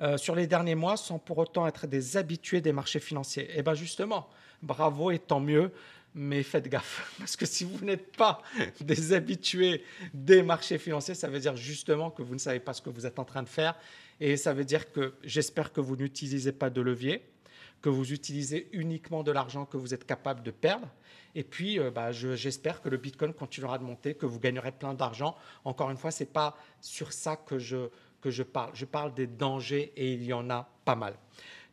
euh, 0.02 0.16
sur 0.16 0.34
les 0.34 0.46
derniers 0.46 0.74
mois 0.74 0.96
sans 0.96 1.18
pour 1.18 1.38
autant 1.38 1.66
être 1.66 1.86
des 1.86 2.16
habitués 2.16 2.60
des 2.60 2.72
marchés 2.72 3.00
financiers. 3.00 3.44
Et 3.50 3.56
eh 3.56 3.62
bien 3.62 3.74
justement, 3.74 4.28
bravo 4.62 5.10
et 5.10 5.18
tant 5.18 5.40
mieux, 5.40 5.72
mais 6.14 6.42
faites 6.42 6.68
gaffe, 6.68 7.14
parce 7.18 7.36
que 7.36 7.46
si 7.46 7.64
vous 7.64 7.84
n'êtes 7.84 8.16
pas 8.16 8.42
des 8.80 9.12
habitués 9.12 9.84
des 10.14 10.42
marchés 10.42 10.78
financiers, 10.78 11.14
ça 11.14 11.28
veut 11.28 11.40
dire 11.40 11.56
justement 11.56 12.10
que 12.10 12.22
vous 12.22 12.34
ne 12.34 12.40
savez 12.40 12.60
pas 12.60 12.72
ce 12.72 12.82
que 12.82 12.90
vous 12.90 13.06
êtes 13.06 13.18
en 13.18 13.24
train 13.24 13.42
de 13.42 13.48
faire, 13.48 13.76
et 14.20 14.36
ça 14.36 14.52
veut 14.52 14.64
dire 14.64 14.92
que 14.92 15.14
j'espère 15.22 15.72
que 15.72 15.80
vous 15.80 15.96
n'utilisez 15.96 16.52
pas 16.52 16.70
de 16.70 16.80
levier, 16.80 17.22
que 17.80 17.88
vous 17.88 18.12
utilisez 18.12 18.68
uniquement 18.72 19.22
de 19.22 19.32
l'argent 19.32 19.64
que 19.64 19.76
vous 19.76 19.94
êtes 19.94 20.04
capable 20.04 20.42
de 20.42 20.50
perdre. 20.50 20.88
Et 21.34 21.44
puis, 21.44 21.78
euh, 21.78 21.90
bah, 21.90 22.12
j'espère 22.12 22.82
que 22.82 22.88
le 22.88 22.96
Bitcoin 22.96 23.32
continuera 23.32 23.78
de 23.78 23.84
monter, 23.84 24.14
que 24.14 24.26
vous 24.26 24.40
gagnerez 24.40 24.72
plein 24.72 24.94
d'argent. 24.94 25.36
Encore 25.64 25.90
une 25.90 25.96
fois, 25.96 26.10
ce 26.10 26.24
n'est 26.24 26.30
pas 26.30 26.58
sur 26.80 27.12
ça 27.12 27.36
que 27.36 27.58
je, 27.58 27.88
que 28.20 28.30
je 28.30 28.42
parle. 28.42 28.70
Je 28.74 28.84
parle 28.84 29.14
des 29.14 29.26
dangers 29.26 29.92
et 29.96 30.12
il 30.12 30.24
y 30.24 30.32
en 30.32 30.48
a 30.50 30.68
pas 30.84 30.94
mal. 30.94 31.14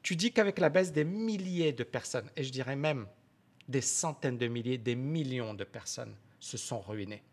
Tu 0.01 0.15
dis 0.15 0.31
qu'avec 0.31 0.59
la 0.59 0.69
baisse 0.69 0.91
des 0.91 1.03
milliers 1.03 1.73
de 1.73 1.83
personnes, 1.83 2.29
et 2.35 2.43
je 2.43 2.51
dirais 2.51 2.75
même 2.75 3.07
des 3.67 3.81
centaines 3.81 4.37
de 4.37 4.47
milliers, 4.47 4.77
des 4.77 4.95
millions 4.95 5.53
de 5.53 5.63
personnes 5.63 6.15
se 6.39 6.57
sont 6.57 6.79
ruinées. 6.79 7.23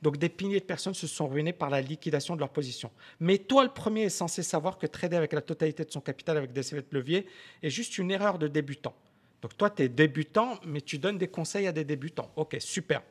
Donc 0.00 0.16
des 0.16 0.32
milliers 0.40 0.60
de 0.60 0.64
personnes 0.64 0.94
se 0.94 1.06
sont 1.06 1.26
ruinées 1.26 1.52
par 1.52 1.70
la 1.70 1.80
liquidation 1.80 2.34
de 2.34 2.40
leur 2.40 2.50
position. 2.50 2.90
Mais 3.20 3.38
toi, 3.38 3.64
le 3.64 3.70
premier, 3.70 4.04
est 4.04 4.10
censé 4.10 4.42
savoir 4.42 4.78
que 4.78 4.86
trader 4.86 5.16
avec 5.16 5.32
la 5.32 5.42
totalité 5.42 5.84
de 5.84 5.90
son 5.90 6.00
capital 6.00 6.36
avec 6.36 6.52
des 6.52 6.62
CV 6.62 6.82
de 6.82 6.86
levier 6.96 7.26
est 7.62 7.70
juste 7.70 7.98
une 7.98 8.10
erreur 8.10 8.38
de 8.38 8.48
débutant. 8.48 8.94
Donc 9.44 9.58
toi, 9.58 9.68
tu 9.68 9.82
es 9.82 9.90
débutant, 9.90 10.58
mais 10.64 10.80
tu 10.80 10.96
donnes 10.96 11.18
des 11.18 11.28
conseils 11.28 11.66
à 11.66 11.72
des 11.72 11.84
débutants. 11.84 12.30
Ok, 12.34 12.56
super. 12.60 13.02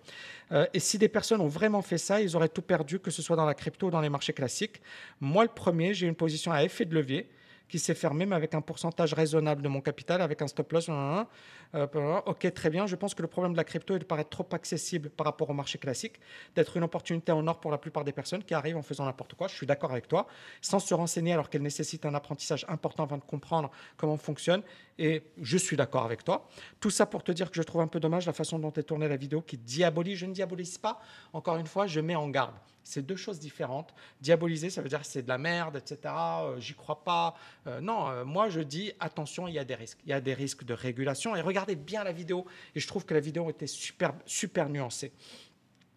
Euh, 0.52 0.66
et 0.74 0.80
si 0.80 0.98
des 0.98 1.08
personnes 1.08 1.42
ont 1.42 1.48
vraiment 1.48 1.84
fait 1.84 2.00
ça, 2.00 2.22
ils 2.22 2.36
auraient 2.36 2.50
tout 2.50 2.64
perdu, 2.64 2.98
que 2.98 3.12
ce 3.12 3.22
soit 3.22 3.36
dans 3.36 3.46
la 3.46 3.54
crypto 3.54 3.86
ou 3.86 3.92
dans 3.92 4.02
les 4.02 4.10
marchés 4.10 4.34
classiques. 4.34 4.82
Moi, 5.22 5.44
le 5.44 5.52
premier, 5.52 5.94
j'ai 5.94 6.08
une 6.08 6.16
position 6.16 6.52
à 6.52 6.64
effet 6.64 6.86
de 6.86 6.96
levier 6.96 7.30
qui 7.68 7.80
s'est 7.80 7.96
fermé, 7.96 8.26
mais 8.26 8.36
avec 8.36 8.54
un 8.54 8.62
pourcentage 8.62 9.14
raisonnable 9.14 9.62
de 9.62 9.68
mon 9.68 9.82
capital, 9.82 10.22
avec 10.22 10.42
un 10.42 10.48
stop 10.48 10.72
loss. 10.72 10.90
Euh, 10.90 12.22
ok, 12.26 12.54
très 12.54 12.70
bien. 12.70 12.86
Je 12.86 12.96
pense 12.96 13.16
que 13.16 13.22
le 13.22 13.28
problème 13.28 13.54
de 13.54 13.58
la 13.58 13.64
crypto 13.64 13.96
est 13.96 14.00
de 14.00 14.04
paraître 14.04 14.30
trop 14.30 14.48
accessible 14.52 15.10
par 15.10 15.26
rapport 15.26 15.50
au 15.50 15.54
marché 15.54 15.78
classique, 15.78 16.20
d'être 16.56 16.78
une 16.78 16.84
opportunité 16.84 17.32
en 17.32 17.46
or 17.48 17.60
pour 17.60 17.72
la 17.72 17.78
plupart 17.78 18.04
des 18.04 18.12
personnes 18.12 18.44
qui 18.44 18.54
arrivent 18.54 18.78
en 18.78 18.84
faisant 18.84 19.06
n'importe 19.06 19.34
quoi. 19.34 19.48
Je 19.48 19.56
suis 19.56 19.66
d'accord 19.66 19.92
avec 19.92 20.08
toi, 20.08 20.28
sans 20.62 20.80
se 20.80 20.94
renseigner 20.94 21.34
alors 21.34 21.50
qu'elle 21.50 21.64
nécessite 21.64 22.06
un 22.06 22.14
apprentissage 22.14 22.66
important 22.70 23.04
avant 23.04 23.18
de 23.18 23.24
comprendre 23.24 23.72
comment 23.98 24.18
fonctionne. 24.18 24.62
Et 25.00 25.24
je 25.42 25.58
suis 25.58 25.76
d'accord 25.76 26.06
avec 26.06 26.24
toi. 26.24 26.48
Tout 26.80 26.92
ça 26.92 27.08
pour 27.08 27.24
te 27.24 27.32
dire 27.32 27.50
que 27.50 27.56
je 27.56 27.64
trouve 27.64 27.82
un 27.82 27.88
peu 27.88 28.00
dommage 28.00 28.28
la 28.28 28.34
façon 28.34 28.60
dont 28.60 28.72
est 28.74 28.84
tournée 28.84 29.08
la 29.08 29.18
vidéo 29.18 29.42
qui 29.42 29.58
diabolise. 29.58 30.20
Je 30.20 30.26
ne 30.28 30.34
diabolise 30.34 30.78
pas. 30.78 31.00
Encore 31.34 31.58
une 31.58 31.68
fois, 31.68 31.88
je 31.88 32.00
mets 32.00 32.16
en 32.16 32.30
garde. 32.30 32.54
C'est 32.84 33.06
deux 33.06 33.16
choses 33.16 33.40
différentes. 33.40 33.94
Diaboliser, 34.22 34.70
ça 34.70 34.82
veut 34.82 34.90
dire 34.90 35.00
c'est 35.04 35.24
de 35.24 35.30
la 35.30 35.38
merde, 35.38 35.78
etc. 35.78 36.14
Euh, 36.14 36.60
j'y 36.60 36.74
crois 36.74 37.04
pas. 37.04 37.36
Euh, 37.68 37.80
non, 37.80 38.10
euh, 38.10 38.26
moi 38.26 38.50
je 38.50 38.60
dis 38.60 38.92
attention, 39.00 39.48
il 39.48 39.54
y 39.54 39.60
a 39.60 39.64
des 39.64 39.76
risques. 39.76 40.00
Il 40.06 40.10
y 40.10 40.14
a 40.14 40.22
des 40.22 40.34
risques 40.34 40.66
de 40.66 40.74
régulation. 40.74 41.36
Et 41.36 41.42
regardez 41.42 41.76
bien 41.76 42.04
la 42.04 42.12
vidéo. 42.12 42.46
Et 42.76 42.80
je 42.80 42.88
trouve 42.88 43.06
que 43.06 43.14
la 43.14 43.22
vidéo 43.22 43.50
était 43.50 43.68
super, 43.68 44.14
super 44.26 44.70
nuancée. 44.70 45.14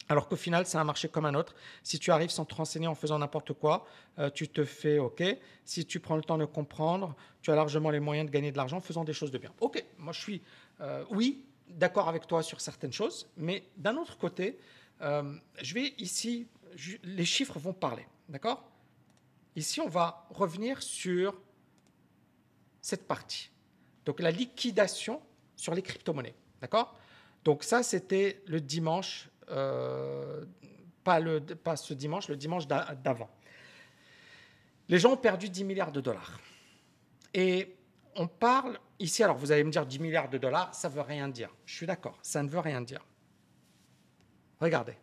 Alors 0.08 0.28
qu'au 0.28 0.36
final, 0.36 0.66
c'est 0.66 0.78
un 0.78 0.84
marché 0.84 1.08
comme 1.08 1.24
un 1.24 1.34
autre. 1.34 1.56
Si 1.82 1.98
tu 1.98 2.12
arrives 2.12 2.30
sans 2.30 2.44
te 2.44 2.54
renseigner 2.54 2.86
en 2.86 2.94
faisant 2.94 3.18
n'importe 3.18 3.54
quoi, 3.54 3.84
tu 4.34 4.48
te 4.48 4.64
fais 4.64 5.00
OK. 5.00 5.20
Si 5.64 5.84
tu 5.84 5.98
prends 5.98 6.14
le 6.14 6.22
temps 6.22 6.38
de 6.38 6.44
comprendre, 6.44 7.16
tu 7.42 7.50
as 7.50 7.56
largement 7.56 7.90
les 7.90 7.98
moyens 7.98 8.28
de 8.28 8.32
gagner 8.32 8.52
de 8.52 8.56
l'argent 8.56 8.76
en 8.76 8.80
faisant 8.80 9.02
des 9.02 9.12
choses 9.12 9.32
de 9.32 9.38
bien. 9.38 9.52
OK, 9.58 9.84
moi 9.98 10.12
je 10.12 10.20
suis, 10.20 10.42
oui, 11.10 11.44
d'accord 11.68 12.08
avec 12.08 12.28
toi 12.28 12.44
sur 12.44 12.60
certaines 12.60 12.92
choses, 12.92 13.28
mais 13.36 13.64
d'un 13.78 13.96
autre 13.96 14.16
côté, 14.16 14.60
je 15.00 15.74
vais 15.74 15.92
ici 15.98 16.46
les 17.02 17.24
chiffres 17.24 17.58
vont 17.58 17.72
parler. 17.72 18.06
D'accord? 18.28 18.64
Ici, 19.54 19.80
on 19.80 19.88
va 19.88 20.26
revenir 20.30 20.82
sur 20.82 21.40
cette 22.80 23.06
partie. 23.06 23.50
Donc, 24.04 24.20
la 24.20 24.30
liquidation 24.30 25.20
sur 25.56 25.74
les 25.74 25.82
crypto-monnaies. 25.82 26.34
D'accord? 26.60 26.96
Donc, 27.44 27.64
ça, 27.64 27.82
c'était 27.82 28.42
le 28.46 28.60
dimanche, 28.60 29.28
euh, 29.50 30.44
pas, 31.04 31.20
le, 31.20 31.40
pas 31.40 31.76
ce 31.76 31.94
dimanche, 31.94 32.28
le 32.28 32.36
dimanche 32.36 32.66
d'avant. 32.66 33.30
Les 34.88 34.98
gens 34.98 35.12
ont 35.12 35.16
perdu 35.16 35.48
10 35.48 35.64
milliards 35.64 35.92
de 35.92 36.00
dollars. 36.00 36.40
Et 37.34 37.76
on 38.14 38.28
parle 38.28 38.78
ici, 38.98 39.22
alors 39.22 39.36
vous 39.36 39.52
allez 39.52 39.64
me 39.64 39.70
dire 39.70 39.84
10 39.84 39.98
milliards 39.98 40.28
de 40.28 40.38
dollars, 40.38 40.74
ça 40.74 40.88
ne 40.88 40.94
veut 40.94 41.02
rien 41.02 41.28
dire. 41.28 41.50
Je 41.64 41.74
suis 41.74 41.86
d'accord, 41.86 42.18
ça 42.22 42.42
ne 42.42 42.48
veut 42.48 42.60
rien 42.60 42.80
dire. 42.80 43.04
Regardez, 44.60 44.96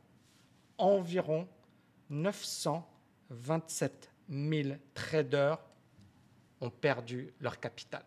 environ 0.77 1.47
927 2.09 4.11
000 4.29 4.69
traders 4.93 5.59
ont 6.61 6.69
perdu 6.69 7.33
leur 7.39 7.59
capital. 7.59 8.03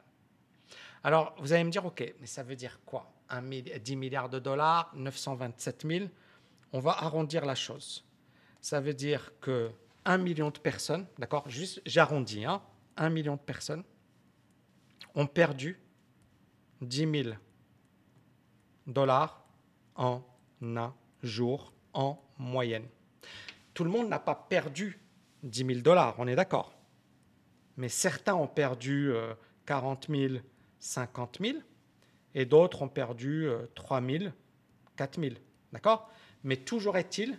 Alors, 1.04 1.34
vous 1.38 1.52
allez 1.52 1.64
me 1.64 1.70
dire, 1.70 1.84
OK, 1.84 2.14
mais 2.20 2.26
ça 2.26 2.42
veut 2.42 2.56
dire 2.56 2.80
quoi? 2.84 3.12
10 3.30 3.96
milliards 3.96 4.28
de 4.28 4.38
dollars, 4.38 4.92
927 4.94 5.86
000 5.86 6.06
On 6.72 6.80
va 6.80 6.92
arrondir 6.92 7.44
la 7.44 7.54
chose. 7.54 8.04
Ça 8.60 8.80
veut 8.80 8.94
dire 8.94 9.32
que 9.40 9.70
1 10.04 10.18
million 10.18 10.50
de 10.50 10.58
personnes, 10.58 11.06
d'accord 11.18 11.48
Juste, 11.48 11.80
j'arrondis, 11.86 12.44
hein 12.44 12.62
1 12.96 13.10
million 13.10 13.34
de 13.34 13.40
personnes 13.40 13.84
ont 15.14 15.26
perdu 15.26 15.78
10 16.80 17.22
000 17.24 17.36
dollars 18.86 19.44
en 19.94 20.22
un 20.62 20.94
jour 21.22 21.72
en 21.96 22.22
moyenne 22.38 22.86
tout 23.76 23.84
le 23.84 23.90
monde 23.90 24.08
n'a 24.08 24.18
pas 24.18 24.34
perdu 24.34 24.98
10 25.42 25.66
000 25.66 25.80
dollars, 25.80 26.14
on 26.16 26.26
est 26.26 26.34
d'accord. 26.34 26.74
Mais 27.76 27.90
certains 27.90 28.34
ont 28.34 28.46
perdu 28.46 29.12
40 29.66 30.06
000, 30.08 30.34
50 30.78 31.38
000, 31.42 31.58
et 32.34 32.46
d'autres 32.46 32.80
ont 32.80 32.88
perdu 32.88 33.46
3 33.74 34.00
000, 34.00 34.24
4 34.96 35.20
000. 35.20 35.34
D'accord? 35.74 36.10
Mais 36.42 36.56
toujours 36.56 36.96
est-il, 36.96 37.38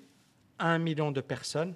un 0.59 0.77
million 0.77 1.11
de 1.11 1.21
personnes, 1.21 1.73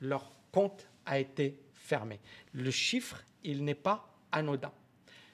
leur 0.00 0.32
compte 0.52 0.88
a 1.04 1.18
été 1.18 1.60
fermé. 1.74 2.18
Le 2.54 2.70
chiffre, 2.70 3.22
il 3.44 3.62
n'est 3.62 3.74
pas 3.74 4.08
anodin. 4.32 4.72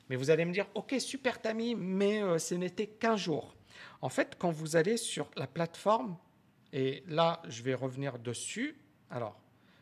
Mais 0.09 0.17
vous 0.17 0.31
allez 0.31 0.45
me 0.45 0.53
dire, 0.53 0.67
ok, 0.75 0.97
super 0.99 1.41
Tami, 1.41 1.77
mais 1.77 2.25
euh, 2.25 2.41
ce 2.41 2.57
n'était 2.57 2.89
qu'un 2.89 3.17
jour. 3.17 3.55
En 4.01 4.09
fait, 4.09 4.35
quand 4.37 4.51
vous 4.51 4.75
allez 4.75 4.97
sur 4.97 5.31
la 5.37 5.47
plateforme 5.47 6.17
et 6.73 7.03
là, 7.07 7.43
je 7.49 7.63
vais 7.63 7.75
revenir 7.75 8.19
dessus. 8.19 8.77
Alors, 9.11 9.41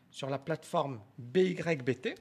sur 0.09 0.29
la 0.29 0.39
plateforme 0.39 1.01
BYBT. 1.17 2.15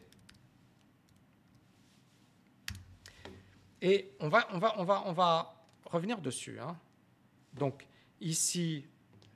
Et 3.83 4.13
on 4.21 4.29
va, 4.29 4.49
on 4.53 4.59
va, 4.59 4.75
on 4.79 4.85
va, 4.85 5.03
on 5.07 5.13
va 5.13 5.65
revenir 5.85 6.21
dessus. 6.21 6.59
Hein. 6.59 6.77
Donc, 7.55 7.87
ici, 8.21 8.85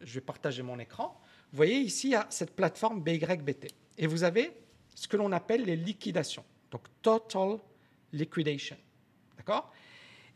je 0.01 0.15
vais 0.15 0.21
partager 0.21 0.63
mon 0.63 0.79
écran. 0.79 1.21
Vous 1.53 1.57
voyez, 1.57 1.79
ici, 1.79 2.09
il 2.09 2.13
y 2.13 2.17
a 2.17 2.27
cette 2.31 2.55
plateforme 2.55 3.03
BYBT. 3.03 3.69
Et 3.99 4.07
vous 4.07 4.25
avez 4.25 4.57
ce 4.95 5.09
que 5.09 5.17
l'on 5.17 5.33
appelle 5.33 5.65
les 5.65 5.77
liquidations. 5.77 6.45
Donc, 6.71 6.83
Total 7.03 7.59
Liquidation. 8.13 8.77
D'accord? 9.37 9.73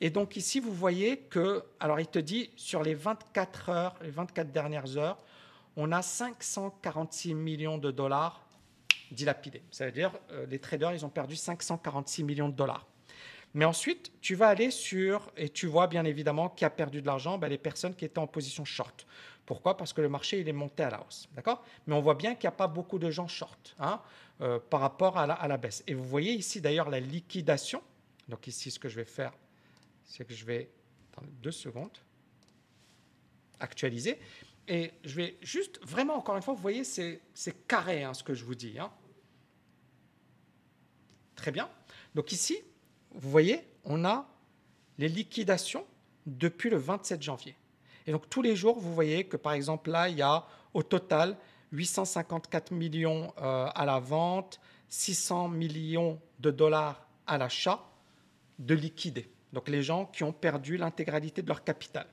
Et 0.00 0.10
donc 0.10 0.36
ici, 0.36 0.60
vous 0.60 0.72
voyez 0.72 1.18
que, 1.18 1.64
alors 1.80 2.00
il 2.00 2.06
te 2.06 2.18
dit, 2.18 2.50
sur 2.56 2.82
les 2.82 2.94
24 2.94 3.68
heures, 3.68 3.94
les 4.02 4.10
24 4.10 4.52
dernières 4.52 4.96
heures, 4.96 5.18
on 5.76 5.92
a 5.92 6.02
546 6.02 7.34
millions 7.34 7.78
de 7.78 7.90
dollars 7.90 8.46
dilapidés. 9.10 9.62
Ça 9.70 9.86
veut 9.86 9.92
dire, 9.92 10.12
euh, 10.32 10.46
les 10.46 10.58
traders, 10.58 10.92
ils 10.92 11.04
ont 11.04 11.10
perdu 11.10 11.36
546 11.36 12.24
millions 12.24 12.48
de 12.48 12.54
dollars. 12.54 12.86
Mais 13.54 13.64
ensuite, 13.64 14.10
tu 14.20 14.34
vas 14.34 14.48
aller 14.48 14.70
sur, 14.70 15.30
et 15.36 15.48
tu 15.48 15.66
vois 15.66 15.86
bien 15.86 16.04
évidemment 16.04 16.48
qui 16.48 16.64
a 16.64 16.70
perdu 16.70 17.00
de 17.00 17.06
l'argent, 17.06 17.38
ben, 17.38 17.48
les 17.48 17.58
personnes 17.58 17.94
qui 17.94 18.04
étaient 18.04 18.18
en 18.18 18.26
position 18.26 18.64
short. 18.64 19.06
Pourquoi? 19.46 19.76
Parce 19.76 19.92
que 19.92 20.00
le 20.00 20.08
marché, 20.08 20.40
il 20.40 20.48
est 20.48 20.52
monté 20.52 20.82
à 20.82 20.90
la 20.90 21.00
hausse. 21.00 21.28
D'accord? 21.34 21.62
Mais 21.86 21.94
on 21.94 22.00
voit 22.00 22.14
bien 22.14 22.34
qu'il 22.34 22.48
n'y 22.48 22.54
a 22.54 22.56
pas 22.56 22.66
beaucoup 22.66 22.98
de 22.98 23.10
gens 23.10 23.28
short 23.28 23.76
hein, 23.78 24.00
euh, 24.40 24.58
par 24.58 24.80
rapport 24.80 25.18
à 25.18 25.26
la, 25.26 25.34
à 25.34 25.46
la 25.46 25.56
baisse. 25.56 25.84
Et 25.86 25.94
vous 25.94 26.04
voyez 26.04 26.32
ici 26.32 26.60
d'ailleurs 26.60 26.90
la 26.90 26.98
liquidation. 26.98 27.80
Donc 28.28 28.46
ici, 28.48 28.70
ce 28.70 28.78
que 28.78 28.88
je 28.88 28.96
vais 28.96 29.04
faire, 29.04 29.32
c'est 30.04 30.24
que 30.24 30.34
je 30.34 30.44
vais, 30.44 30.70
attendez 31.12 31.32
deux 31.42 31.52
secondes, 31.52 31.98
actualiser. 33.60 34.18
Et 34.68 34.92
je 35.04 35.16
vais 35.16 35.36
juste, 35.42 35.80
vraiment, 35.84 36.14
encore 36.14 36.36
une 36.36 36.42
fois, 36.42 36.54
vous 36.54 36.62
voyez, 36.62 36.84
c'est 36.84 37.20
carré 37.66 38.02
hein, 38.02 38.14
ce 38.14 38.22
que 38.22 38.34
je 38.34 38.44
vous 38.44 38.54
dis. 38.54 38.78
Hein. 38.78 38.90
Très 41.34 41.50
bien. 41.50 41.68
Donc 42.14 42.32
ici, 42.32 42.58
vous 43.12 43.30
voyez, 43.30 43.66
on 43.84 44.04
a 44.04 44.28
les 44.98 45.08
liquidations 45.08 45.84
depuis 46.26 46.70
le 46.70 46.76
27 46.76 47.22
janvier. 47.22 47.56
Et 48.06 48.12
donc 48.12 48.28
tous 48.28 48.42
les 48.42 48.56
jours, 48.56 48.78
vous 48.78 48.94
voyez 48.94 49.24
que 49.24 49.36
par 49.36 49.52
exemple 49.52 49.90
là, 49.90 50.08
il 50.08 50.16
y 50.16 50.22
a 50.22 50.46
au 50.72 50.82
total 50.82 51.36
854 51.72 52.70
millions 52.72 53.32
euh, 53.38 53.66
à 53.74 53.84
la 53.84 53.98
vente, 53.98 54.60
600 54.88 55.48
millions 55.48 56.20
de 56.38 56.50
dollars 56.50 57.06
à 57.26 57.38
l'achat 57.38 57.84
de 58.58 58.74
liquidés. 58.74 59.28
Donc 59.54 59.68
les 59.68 59.82
gens 59.82 60.06
qui 60.06 60.24
ont 60.24 60.32
perdu 60.32 60.76
l'intégralité 60.76 61.40
de 61.40 61.48
leur 61.48 61.64
capital. 61.64 62.06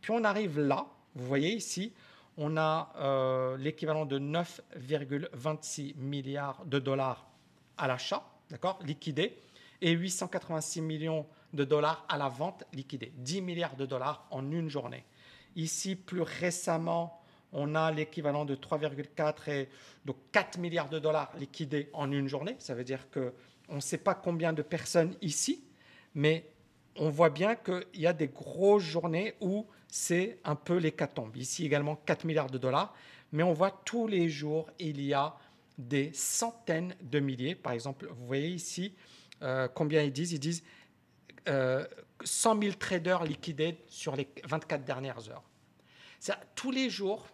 Puis 0.00 0.12
on 0.12 0.22
arrive 0.24 0.60
là, 0.60 0.86
vous 1.14 1.26
voyez 1.26 1.52
ici, 1.52 1.92
on 2.36 2.56
a 2.56 2.92
euh, 2.96 3.56
l'équivalent 3.56 4.06
de 4.06 4.18
9,26 4.18 5.96
milliards 5.96 6.64
de 6.64 6.78
dollars 6.78 7.26
à 7.78 7.88
l'achat, 7.88 8.22
d'accord, 8.50 8.78
liquidé, 8.84 9.38
et 9.80 9.92
886 9.92 10.82
millions 10.82 11.26
de 11.52 11.64
dollars 11.64 12.06
à 12.08 12.16
la 12.16 12.28
vente 12.28 12.64
liquidée. 12.72 13.12
10 13.16 13.42
milliards 13.42 13.76
de 13.76 13.86
dollars 13.86 14.26
en 14.30 14.50
une 14.50 14.68
journée. 14.68 15.04
Ici, 15.56 15.96
plus 15.96 16.22
récemment, 16.22 17.20
on 17.52 17.74
a 17.74 17.90
l'équivalent 17.90 18.44
de 18.44 18.54
3,4 18.54 19.50
et 19.50 19.68
donc 20.04 20.16
4 20.32 20.58
milliards 20.58 20.88
de 20.88 20.98
dollars 20.98 21.32
liquidés 21.38 21.90
en 21.92 22.10
une 22.10 22.28
journée. 22.28 22.56
Ça 22.58 22.74
veut 22.74 22.84
dire 22.84 23.10
que 23.10 23.34
on 23.68 23.76
ne 23.76 23.80
sait 23.80 23.98
pas 23.98 24.14
combien 24.14 24.52
de 24.52 24.62
personnes 24.62 25.14
ici, 25.20 25.64
mais 26.14 26.51
on 26.96 27.10
voit 27.10 27.30
bien 27.30 27.54
qu'il 27.54 27.84
y 27.94 28.06
a 28.06 28.12
des 28.12 28.28
grosses 28.28 28.82
journées 28.82 29.34
où 29.40 29.66
c'est 29.88 30.38
un 30.44 30.54
peu 30.54 30.76
l'hécatombe. 30.76 31.36
Ici 31.36 31.64
également 31.64 31.96
4 31.96 32.24
milliards 32.24 32.50
de 32.50 32.58
dollars, 32.58 32.94
mais 33.32 33.42
on 33.42 33.52
voit 33.52 33.70
tous 33.84 34.06
les 34.06 34.28
jours, 34.28 34.70
il 34.78 35.00
y 35.00 35.14
a 35.14 35.36
des 35.78 36.12
centaines 36.12 36.94
de 37.02 37.18
milliers. 37.20 37.54
Par 37.54 37.72
exemple, 37.72 38.06
vous 38.06 38.26
voyez 38.26 38.48
ici 38.48 38.94
euh, 39.42 39.68
combien 39.68 40.02
ils 40.02 40.12
disent? 40.12 40.32
Ils 40.32 40.38
disent 40.38 40.62
100 41.46 41.52
euh, 41.52 41.86
000 42.24 42.74
traders 42.78 43.24
liquidés 43.24 43.78
sur 43.88 44.14
les 44.14 44.28
24 44.44 44.84
dernières 44.84 45.28
heures. 45.28 45.42
Tous 46.54 46.70
les 46.70 46.88
jours, 46.88 47.26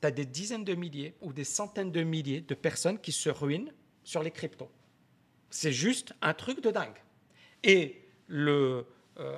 tu 0.00 0.06
as 0.06 0.10
des 0.10 0.26
dizaines 0.26 0.64
de 0.64 0.74
milliers 0.74 1.14
ou 1.20 1.32
des 1.32 1.44
centaines 1.44 1.92
de 1.92 2.02
milliers 2.02 2.40
de 2.40 2.54
personnes 2.54 2.98
qui 2.98 3.12
se 3.12 3.28
ruinent 3.28 3.72
sur 4.02 4.22
les 4.22 4.30
cryptos. 4.30 4.70
C'est 5.50 5.72
juste 5.72 6.12
un 6.20 6.34
truc 6.34 6.62
de 6.62 6.70
dingue. 6.70 7.00
Et 7.62 8.05
euh, 8.30 8.82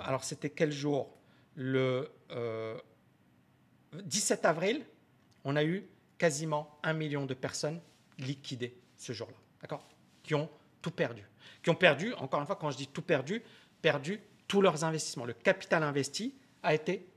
alors 0.03 0.25
c'était 0.25 0.51
quel 0.51 0.73
jour? 0.73 1.15
Le 1.55 2.11
17 3.93 4.45
euh, 4.45 4.49
avril, 4.49 4.85
on 5.45 5.57
a 5.57 5.65
eu 5.65 5.89
quasiment 6.19 6.79
un 6.83 6.93
million 6.93 7.27
de 7.27 7.35
personnes 7.35 7.81
liquidées 8.19 8.77
ce 8.97 9.13
jour-là, 9.13 9.37
d'accord? 9.61 9.87
Qui 10.23 10.35
ont 10.35 10.49
tout 10.83 10.91
perdu. 10.91 11.25
Qui 11.63 11.71
ont 11.71 11.75
perdu, 11.75 12.13
encore 12.15 12.41
une 12.41 12.47
fois, 12.47 12.57
quand 12.57 12.71
je 12.71 12.77
dis 12.77 12.89
tout 12.89 13.03
perdu, 13.03 13.43
perdu 13.83 14.21
tous 14.47 14.61
leurs 14.61 14.85
investissements. 14.85 15.25
Le 15.25 15.35
capital 15.35 15.83
investi 15.83 16.35
a 16.63 16.75
été 16.75 17.09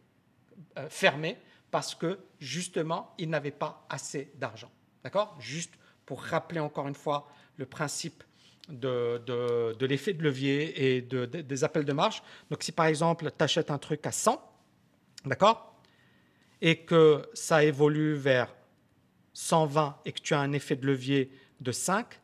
euh, 0.77 0.89
fermé 0.89 1.37
parce 1.71 1.95
que 1.95 2.19
justement, 2.39 3.13
ils 3.17 3.29
n'avaient 3.29 3.51
pas 3.51 3.85
assez 3.89 4.31
d'argent. 4.35 4.71
D'accord? 5.03 5.35
Juste 5.39 5.73
pour 6.05 6.21
rappeler 6.21 6.59
encore 6.59 6.87
une 6.87 6.95
fois 6.95 7.31
le 7.57 7.65
principe 7.65 8.23
de, 8.69 9.85
l'effet 9.85 10.13
de 10.13 10.23
levier 10.23 10.95
et 10.95 11.01
de, 11.01 11.25
des 11.25 11.63
appels 11.63 11.85
de 11.85 11.93
marge. 11.93 12.21
Donc 12.49 12.63
si 12.63 12.71
par 12.71 12.85
exemple, 12.85 13.31
tu 13.35 13.43
achètes 13.43 13.71
un 13.71 13.77
truc 13.77 14.05
à 14.05 14.11
100, 14.11 14.41
d'accord 15.25 15.81
Et 16.61 16.77
que 16.77 17.27
ça 17.33 17.63
évolue 17.63 18.13
vers 18.13 18.53
120 19.33 19.97
et 20.05 20.11
que 20.11 20.21
tu 20.21 20.33
as 20.33 20.39
un 20.39 20.51
effet 20.53 20.75
de 20.75 20.85
levier 20.85 21.31
de 21.59 21.71
5, 21.71 22.19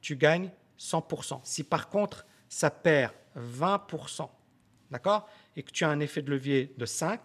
tu 0.00 0.16
gagnes 0.16 0.50
100%. 0.78 1.40
Si 1.44 1.64
par 1.64 1.88
contre, 1.88 2.26
ça 2.48 2.70
perd 2.70 3.12
20%, 3.36 4.28
d'accord 4.90 5.28
Et 5.56 5.62
que 5.62 5.70
tu 5.70 5.84
as 5.84 5.90
un 5.90 6.00
effet 6.00 6.22
de 6.22 6.30
levier 6.30 6.74
de 6.76 6.86
5, 6.86 7.20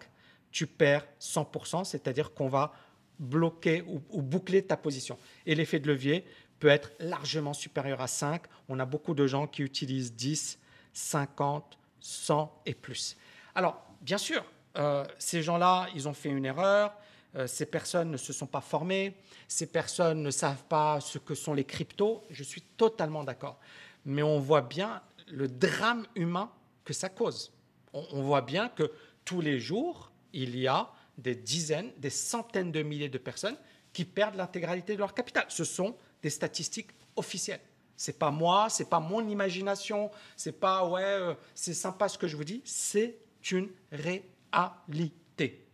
tu 0.50 0.66
perds 0.66 1.06
100%, 1.20 1.84
c'est-à-dire 1.84 2.32
qu'on 2.32 2.48
va 2.48 2.72
bloquer 3.18 3.82
ou, 3.82 4.22
boucler 4.22 4.62
ta 4.62 4.76
position. 4.76 5.18
Et 5.46 5.54
l'effet 5.54 5.80
de 5.80 5.88
levier 5.88 6.24
peut 6.58 6.68
être 6.68 6.92
largement 7.00 7.52
supérieur 7.52 8.00
à 8.00 8.06
5. 8.06 8.42
On 8.68 8.78
a 8.78 8.84
beaucoup 8.84 9.14
de 9.14 9.26
gens 9.26 9.46
qui 9.46 9.62
utilisent 9.62 10.14
10, 10.14 10.58
50, 10.92 11.78
100 12.00 12.62
et 12.66 12.74
plus. 12.74 13.16
Alors, 13.54 13.82
bien 14.00 14.18
sûr, 14.18 14.44
euh, 14.76 15.04
ces 15.18 15.42
gens-là, 15.42 15.88
ils 15.94 16.08
ont 16.08 16.14
fait 16.14 16.28
une 16.28 16.44
erreur. 16.44 16.94
Euh, 17.34 17.46
ces 17.46 17.66
personnes 17.66 18.10
ne 18.10 18.16
se 18.16 18.32
sont 18.32 18.46
pas 18.46 18.60
formées. 18.60 19.16
Ces 19.48 19.66
personnes 19.66 20.22
ne 20.22 20.30
savent 20.30 20.64
pas 20.64 21.00
ce 21.00 21.18
que 21.18 21.34
sont 21.34 21.54
les 21.54 21.64
cryptos. 21.64 22.24
Je 22.30 22.42
suis 22.42 22.62
totalement 22.62 23.24
d'accord. 23.24 23.58
Mais 24.04 24.22
on 24.22 24.38
voit 24.38 24.62
bien 24.62 25.02
le 25.28 25.48
drame 25.48 26.06
humain 26.14 26.50
que 26.84 26.92
ça 26.92 27.08
cause. 27.08 27.52
on 27.92 28.22
voit 28.22 28.42
bien 28.42 28.68
que 28.68 28.92
tous 29.24 29.40
les 29.40 29.58
jours, 29.58 30.12
il 30.32 30.56
y 30.56 30.68
a 30.68 30.88
des 31.18 31.34
dizaines, 31.34 31.90
des 31.98 32.10
centaines 32.10 32.72
de 32.72 32.82
milliers 32.82 33.08
de 33.08 33.18
personnes 33.18 33.56
qui 33.92 34.04
perdent 34.04 34.36
l'intégralité 34.36 34.94
de 34.94 34.98
leur 34.98 35.14
capital. 35.14 35.46
Ce 35.48 35.64
sont 35.64 35.96
des 36.22 36.30
statistiques 36.30 36.90
officielles. 37.16 37.60
C'est 37.96 38.18
pas 38.18 38.30
moi, 38.30 38.68
c'est 38.68 38.88
pas 38.88 39.00
mon 39.00 39.26
imagination, 39.26 40.10
c'est 40.36 40.60
pas 40.60 40.86
ouais, 40.86 41.02
euh, 41.02 41.34
c'est 41.54 41.74
sympa 41.74 42.08
ce 42.08 42.18
que 42.18 42.28
je 42.28 42.36
vous 42.36 42.44
dis, 42.44 42.62
c'est 42.64 43.18
une 43.50 43.70
réalité. 43.90 45.66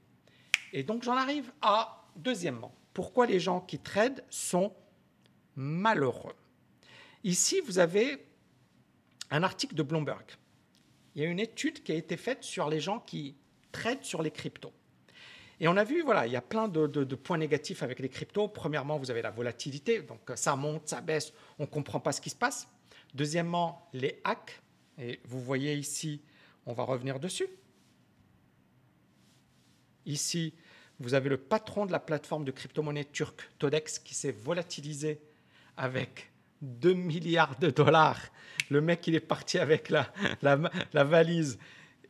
Et 0.73 0.83
donc 0.85 1.03
j'en 1.03 1.17
arrive 1.17 1.53
à 1.61 2.05
deuxièmement, 2.17 2.75
pourquoi 2.95 3.27
les 3.27 3.41
gens 3.41 3.61
qui 3.61 3.79
tradent 3.79 4.23
sont 4.31 4.73
malheureux. 5.57 6.35
Ici, 7.25 7.61
vous 7.67 7.79
avez 7.79 8.27
un 9.31 9.43
article 9.43 9.75
de 9.75 9.83
Bloomberg. 9.83 10.25
Il 11.15 11.23
y 11.23 11.25
a 11.25 11.29
une 11.29 11.41
étude 11.41 11.83
qui 11.83 11.93
a 11.93 11.95
été 11.95 12.17
faite 12.17 12.43
sur 12.43 12.69
les 12.69 12.81
gens 12.81 13.01
qui 13.01 13.37
tradent 13.71 14.05
sur 14.05 14.23
les 14.23 14.31
cryptos. 14.31 14.73
Et 15.63 15.69
on 15.69 15.77
a 15.77 15.85
vu, 15.85 16.03
voilà, 16.03 16.27
il 16.27 16.33
y 16.33 16.37
a 16.37 16.43
plein 16.43 16.67
de, 16.67 17.05
points 17.15 17.39
négatifs 17.39 17.85
avec 17.85 18.01
les 18.01 18.09
cryptos. 18.09 18.49
Premièrement, 18.49 18.99
vous 18.99 19.13
avez 19.13 19.23
la 19.23 19.31
volatilité, 19.31 20.03
donc 20.03 20.19
ça 20.35 20.57
monte, 20.57 20.89
ça 20.89 21.01
baisse, 21.01 21.33
on 21.61 21.63
ne 21.63 21.69
comprend 21.69 22.01
pas 22.01 22.11
ce 22.11 22.21
qui 22.21 22.31
se 22.31 22.35
passe. 22.35 22.67
Deuxièmement, 23.15 23.89
les 23.93 24.21
hacks. 24.25 24.61
Et 24.99 25.21
vous 25.25 25.41
voyez 25.41 25.77
ici, 25.77 26.21
on 26.67 26.73
va 26.73 26.83
revenir 26.83 27.21
dessus. 27.21 27.47
Ici, 30.05 30.53
vous 30.99 31.15
avez 31.15 31.29
le 31.29 31.37
patron 31.37 31.87
de 31.87 31.93
la 31.93 32.01
plateforme 32.01 32.45
de 32.45 32.51
crypto-monnaie 32.51 33.05
turque, 33.05 33.49
Todex, 33.61 34.01
qui 34.01 34.17
s'est 34.17 34.33
volatilisé 34.33 35.21
avec 35.77 36.33
2 36.63 36.93
milliards 36.93 37.57
de 37.61 37.71
dollars. 37.71 38.21
Le 38.69 38.81
mec, 38.81 39.07
il 39.07 39.15
est 39.15 39.21
parti 39.21 39.61
avec 39.61 39.91
la 39.91 41.05
valise 41.05 41.61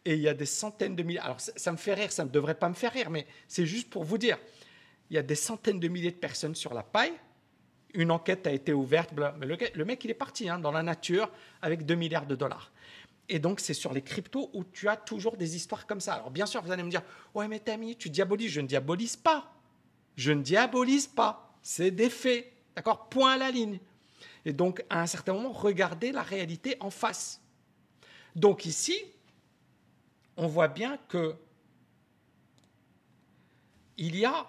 et 0.04 0.14
il 0.14 0.20
y 0.20 0.28
a 0.28 0.34
des 0.34 0.46
centaines 0.46 0.96
de 0.96 1.02
milliers. 1.02 1.20
Alors 1.20 1.40
ça, 1.40 1.72
me 1.72 1.76
fait 1.76 1.94
rire, 1.94 2.10
ça 2.10 2.24
ne 2.24 2.30
devrait 2.30 2.54
pas 2.54 2.68
me 2.68 2.74
faire 2.74 2.92
rire, 2.92 3.10
mais 3.10 3.26
c'est 3.46 3.66
juste 3.66 3.90
pour 3.90 4.04
vous 4.04 4.18
dire. 4.18 4.38
Il 5.10 5.14
y 5.14 5.18
a 5.18 5.22
des 5.22 5.34
centaines 5.34 5.80
de 5.80 5.88
milliers 5.88 6.10
de 6.10 6.16
personnes 6.16 6.54
sur 6.54 6.74
la 6.74 6.82
paille. 6.82 7.12
Une 7.94 8.10
enquête 8.10 8.46
a 8.46 8.52
été 8.52 8.72
ouverte, 8.72 9.10
mais 9.38 9.46
le, 9.46 9.84
mec 9.84 10.04
il 10.04 10.10
est 10.10 10.14
parti 10.14 10.48
hein, 10.48 10.58
dans 10.58 10.72
la 10.72 10.82
nature 10.82 11.30
avec 11.60 11.84
2 11.84 11.94
milliards 11.94 12.26
de 12.26 12.34
dollars. 12.34 12.72
Et 13.28 13.38
donc 13.38 13.60
c'est 13.60 13.74
sur 13.74 13.92
les 13.92 14.02
cryptos 14.02 14.50
où 14.54 14.64
tu 14.64 14.88
as 14.88 14.96
toujours 14.96 15.36
des 15.36 15.54
histoires 15.56 15.86
comme 15.86 16.00
ça. 16.00 16.14
Alors 16.14 16.30
bien 16.30 16.46
sûr, 16.46 16.62
vous 16.62 16.72
allez 16.72 16.82
me 16.82 16.90
dire, 16.90 17.02
ouais 17.34 17.46
mais 17.48 17.60
Tammy, 17.60 17.96
tu 17.96 18.10
diabolises. 18.10 18.50
Je 18.50 18.60
ne 18.60 18.66
diabolise 18.66 19.16
pas. 19.16 19.52
Je 20.16 20.32
ne 20.32 20.42
diabolise 20.42 21.06
pas. 21.06 21.54
C'est 21.62 21.90
des 21.90 22.10
faits. 22.10 22.50
D'accord? 22.74 23.08
Point 23.08 23.32
à 23.32 23.36
la 23.36 23.50
ligne. 23.50 23.78
Et 24.44 24.52
donc, 24.52 24.82
à 24.90 25.00
un 25.00 25.06
certain 25.06 25.34
moment, 25.34 25.52
regardez 25.52 26.12
la 26.12 26.22
réalité 26.22 26.76
en 26.80 26.90
face. 26.90 27.40
Donc 28.34 28.64
ici, 28.64 28.96
on 30.36 30.46
voit 30.46 30.68
bien 30.68 30.98
que 31.08 31.36
il 33.96 34.16
y 34.16 34.24
a 34.24 34.46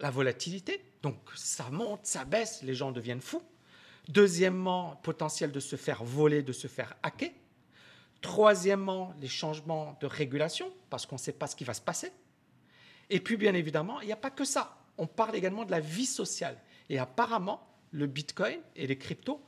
la 0.00 0.10
volatilité, 0.10 0.84
donc 1.02 1.16
ça 1.34 1.70
monte, 1.70 2.00
ça 2.04 2.24
baisse, 2.24 2.62
les 2.62 2.74
gens 2.74 2.92
deviennent 2.92 3.20
fous. 3.20 3.42
Deuxièmement, 4.08 4.96
potentiel 5.02 5.52
de 5.52 5.60
se 5.60 5.76
faire 5.76 6.02
voler, 6.02 6.42
de 6.42 6.52
se 6.52 6.66
faire 6.66 6.94
hacker. 7.02 7.30
Troisièmement, 8.20 9.14
les 9.20 9.28
changements 9.28 9.96
de 10.00 10.06
régulation, 10.06 10.72
parce 10.90 11.06
qu'on 11.06 11.14
ne 11.14 11.20
sait 11.20 11.32
pas 11.32 11.46
ce 11.46 11.56
qui 11.56 11.64
va 11.64 11.74
se 11.74 11.80
passer. 11.80 12.12
Et 13.08 13.20
puis, 13.20 13.36
bien 13.36 13.54
évidemment, 13.54 14.00
il 14.00 14.06
n'y 14.06 14.12
a 14.12 14.16
pas 14.16 14.30
que 14.30 14.44
ça. 14.44 14.76
On 14.98 15.06
parle 15.06 15.36
également 15.36 15.64
de 15.64 15.70
la 15.70 15.80
vie 15.80 16.06
sociale. 16.06 16.60
Et 16.88 16.98
apparemment, 16.98 17.66
le 17.92 18.06
Bitcoin 18.06 18.60
et 18.76 18.86
les 18.86 18.98
cryptos 18.98 19.42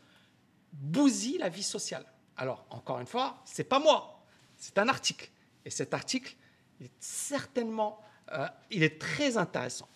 bousillent 0.73 1.39
la 1.39 1.49
vie 1.49 1.63
sociale. 1.63 2.07
Alors, 2.37 2.65
encore 2.71 3.01
une 3.01 3.07
fois, 3.07 3.43
ce 3.45 3.61
n'est 3.61 3.69
pas 3.69 3.79
moi, 3.79 4.22
c'est 4.63 4.79
un 4.79 4.89
article. 4.89 5.29
Et 5.65 5.71
cet 5.71 5.93
article, 5.93 6.37
il 6.79 6.87
est 6.87 6.93
certainement, 7.01 7.99
euh, 8.31 8.47
il 8.71 8.85
est 8.85 9.01
très 9.01 9.37
intéressant. 9.37 9.89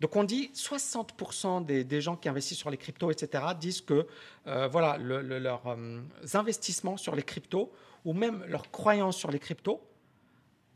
Donc 0.00 0.16
on 0.16 0.24
dit 0.24 0.50
60% 0.52 1.64
des, 1.64 2.00
gens 2.00 2.16
qui 2.16 2.28
investissent 2.28 2.58
sur 2.58 2.70
les 2.70 2.76
cryptos, 2.76 3.12
etc., 3.12 3.44
disent 3.60 3.80
que 3.80 4.08
euh, 4.48 4.66
voilà, 4.66 4.98
leurs 4.98 5.68
euh, 5.68 6.00
investissements 6.34 6.96
sur 6.96 7.14
les 7.14 7.22
cryptos 7.22 7.72
ou 8.04 8.12
même 8.12 8.44
leurs 8.48 8.72
croyances 8.72 9.16
sur 9.16 9.30
les 9.30 9.38
cryptos 9.38 9.80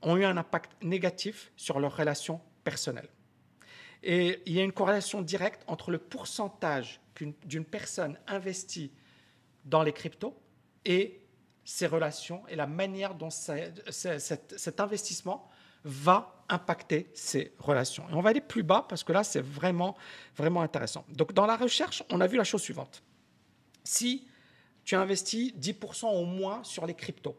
ont 0.02 0.16
eu 0.16 0.24
un 0.24 0.36
impact 0.36 0.70
négatif 0.84 1.50
sur 1.56 1.80
leurs 1.80 1.96
relations 1.96 2.40
personnelles. 2.62 3.08
Et 4.04 4.40
il 4.46 4.52
y 4.52 4.60
a 4.60 4.62
une 4.62 4.70
corrélation 4.70 5.20
directe 5.20 5.64
entre 5.66 5.90
le 5.90 5.98
pourcentage 5.98 7.00
d'une 7.44 7.64
personne 7.64 8.16
investie 8.28 8.92
dans 9.64 9.82
les 9.82 9.92
cryptos 9.92 10.38
et 10.84 11.25
ses 11.66 11.88
relations 11.88 12.46
et 12.46 12.54
la 12.54 12.68
manière 12.68 13.16
dont 13.16 13.28
cet, 13.28 14.80
investissement 14.80 15.50
va 15.84 16.44
impacter 16.48 17.10
ses 17.12 17.52
relations. 17.58 18.08
Et 18.08 18.14
on 18.14 18.20
va 18.20 18.30
aller 18.30 18.40
plus 18.40 18.62
bas 18.62 18.86
parce 18.88 19.02
que 19.02 19.12
là, 19.12 19.24
c'est 19.24 19.40
vraiment, 19.40 19.96
vraiment 20.36 20.62
intéressant. 20.62 21.04
Donc, 21.08 21.32
dans 21.32 21.44
la 21.44 21.56
recherche, 21.56 22.04
on 22.10 22.20
a 22.20 22.28
vu 22.28 22.36
la 22.36 22.44
chose 22.44 22.62
suivante. 22.62 23.02
Si 23.82 24.28
tu 24.84 24.94
investis 24.94 25.52
10% 25.54 26.06
au 26.06 26.24
moins 26.24 26.62
sur 26.62 26.86
les 26.86 26.94
cryptos, 26.94 27.36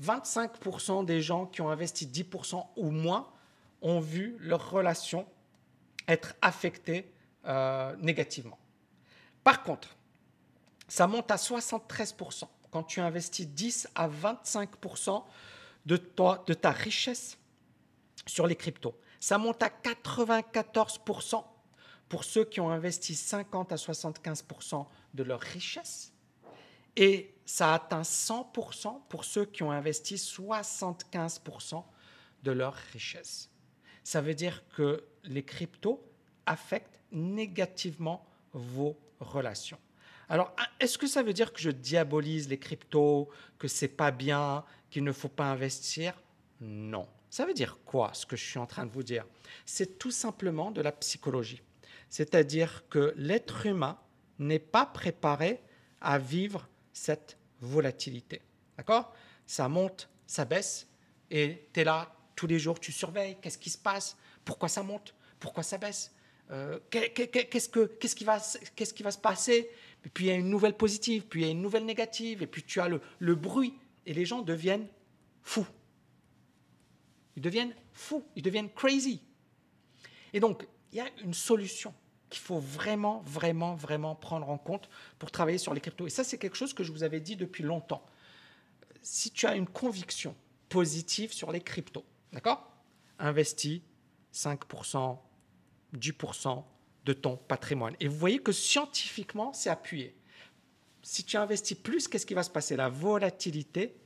25% 0.00 1.04
des 1.04 1.20
gens 1.20 1.46
qui 1.46 1.62
ont 1.62 1.68
investi 1.68 2.06
10% 2.06 2.64
ou 2.76 2.90
moins 2.92 3.28
ont 3.80 3.98
vu 3.98 4.36
leurs 4.38 4.70
relations 4.70 5.26
être 6.06 6.34
affectées 6.42 7.12
euh, 7.46 7.96
négativement. 7.98 8.58
Par 9.42 9.64
contre, 9.64 9.96
ça 10.86 11.08
monte 11.08 11.30
à 11.32 11.36
73% 11.36 12.44
quand 12.72 12.82
tu 12.82 13.00
investis 13.00 13.46
10 13.46 13.88
à 13.94 14.08
25 14.08 14.70
de, 15.86 15.96
toi, 15.96 16.42
de 16.46 16.54
ta 16.54 16.72
richesse 16.72 17.38
sur 18.26 18.46
les 18.46 18.56
cryptos. 18.56 18.98
Ça 19.20 19.38
monte 19.38 19.62
à 19.62 19.68
94% 19.68 21.44
pour 22.08 22.24
ceux 22.24 22.44
qui 22.44 22.60
ont 22.60 22.70
investi 22.70 23.14
50 23.14 23.72
à 23.72 23.76
75% 23.76 24.86
de 25.14 25.22
leur 25.22 25.40
richesse. 25.40 26.12
Et 26.96 27.34
ça 27.44 27.74
atteint 27.74 28.02
100% 28.02 29.02
pour 29.08 29.24
ceux 29.24 29.44
qui 29.44 29.62
ont 29.62 29.70
investi 29.70 30.16
75% 30.16 31.84
de 32.42 32.50
leur 32.50 32.74
richesse. 32.74 33.50
Ça 34.02 34.20
veut 34.20 34.34
dire 34.34 34.62
que 34.70 35.04
les 35.24 35.44
cryptos 35.44 36.04
affectent 36.46 37.00
négativement 37.12 38.26
vos 38.52 38.98
relations. 39.20 39.78
Alors, 40.32 40.56
est-ce 40.80 40.96
que 40.96 41.06
ça 41.06 41.22
veut 41.22 41.34
dire 41.34 41.52
que 41.52 41.60
je 41.60 41.68
diabolise 41.68 42.48
les 42.48 42.58
cryptos, 42.58 43.28
que 43.58 43.68
c'est 43.68 43.86
pas 43.86 44.10
bien, 44.10 44.64
qu'il 44.88 45.04
ne 45.04 45.12
faut 45.12 45.28
pas 45.28 45.44
investir? 45.44 46.14
Non. 46.58 47.06
Ça 47.28 47.44
veut 47.44 47.52
dire 47.52 47.78
quoi, 47.84 48.14
ce 48.14 48.24
que 48.24 48.34
je 48.34 48.42
suis 48.42 48.58
en 48.58 48.64
train 48.64 48.86
de 48.86 48.90
vous 48.90 49.02
dire? 49.02 49.26
C'est 49.66 49.98
tout 49.98 50.10
simplement 50.10 50.70
de 50.70 50.80
la 50.80 50.90
psychologie. 50.90 51.60
C'est-à-dire 52.08 52.88
que 52.88 53.12
l'être 53.18 53.66
humain 53.66 53.98
n'est 54.38 54.58
pas 54.58 54.86
préparé 54.86 55.60
à 56.00 56.18
vivre 56.18 56.66
cette 56.94 57.36
volatilité. 57.60 58.40
D'accord? 58.78 59.12
Ça 59.46 59.68
monte, 59.68 60.08
ça 60.26 60.46
baisse, 60.46 60.88
et 61.30 61.68
tu 61.74 61.80
es 61.80 61.84
là 61.84 62.10
tous 62.36 62.46
les 62.46 62.58
jours, 62.58 62.80
tu 62.80 62.90
surveilles, 62.90 63.36
qu'est-ce 63.42 63.58
qui 63.58 63.68
se 63.68 63.76
passe? 63.76 64.16
Pourquoi 64.46 64.70
ça 64.70 64.82
monte? 64.82 65.14
Pourquoi 65.38 65.62
ça 65.62 65.76
baisse? 65.76 66.10
Euh, 66.50 66.78
qu'est-ce, 66.90 67.68
que, 67.68 67.80
va, 68.24 68.40
qu'est-ce 68.74 68.94
qui 68.94 69.02
va 69.02 69.10
se 69.10 69.18
passer? 69.18 69.70
Et 70.04 70.08
Puis 70.08 70.26
il 70.26 70.28
y 70.28 70.30
a 70.30 70.34
une 70.34 70.50
nouvelle 70.50 70.76
positive, 70.76 71.26
puis 71.26 71.42
il 71.42 71.44
y 71.44 71.48
a 71.48 71.52
une 71.52 71.62
nouvelle 71.62 71.84
négative, 71.84 72.42
et 72.42 72.46
puis 72.46 72.62
tu 72.62 72.80
as 72.80 72.88
le, 72.88 73.34
bruit, 73.34 73.74
et 74.06 74.14
les 74.14 74.24
gens 74.24 74.42
deviennent 74.42 74.88
fous. 75.42 75.66
Ils 77.36 77.42
deviennent 77.42 77.74
fous, 77.92 78.24
ils 78.36 78.42
deviennent 78.42 78.70
crazy. 78.70 79.22
Et 80.32 80.40
donc, 80.40 80.66
il 80.92 80.98
y 80.98 81.00
a 81.00 81.08
une 81.22 81.34
solution 81.34 81.94
qu'il 82.28 82.42
faut 82.42 82.58
vraiment, 82.58 83.22
vraiment, 83.26 83.74
vraiment 83.74 84.14
prendre 84.14 84.48
en 84.48 84.58
compte 84.58 84.88
pour 85.18 85.30
travailler 85.30 85.58
sur 85.58 85.74
les 85.74 85.80
cryptos. 85.80 86.06
Et 86.06 86.10
ça, 86.10 86.24
c'est 86.24 86.38
quelque 86.38 86.56
chose 86.56 86.72
que 86.72 86.82
je 86.82 86.90
vous 86.90 87.02
avais 87.02 87.20
dit 87.20 87.36
depuis 87.36 87.62
longtemps. 87.62 88.04
Si 89.02 89.30
tu 89.30 89.46
as 89.46 89.54
une 89.54 89.66
conviction 89.66 90.34
positive 90.68 91.32
sur 91.32 91.52
les 91.52 91.60
cryptos, 91.60 92.04
d'accord? 92.32 92.72
Investis 93.18 93.82
5%, 94.32 95.18
10% 95.94 96.64
de 97.04 97.12
ton 97.12 97.36
patrimoine. 97.36 97.94
Et 98.00 98.08
vous 98.08 98.16
voyez 98.16 98.38
que 98.38 98.52
scientifiquement, 98.52 99.52
c'est 99.52 99.70
appuyé. 99.70 100.14
Si 101.02 101.24
tu 101.24 101.36
investis 101.36 101.76
plus, 101.76 102.06
qu'est-ce 102.06 102.26
qui 102.26 102.34
va 102.34 102.42
se 102.42 102.50
passer? 102.50 102.76
La 102.76 102.88
volatilité 102.88 103.96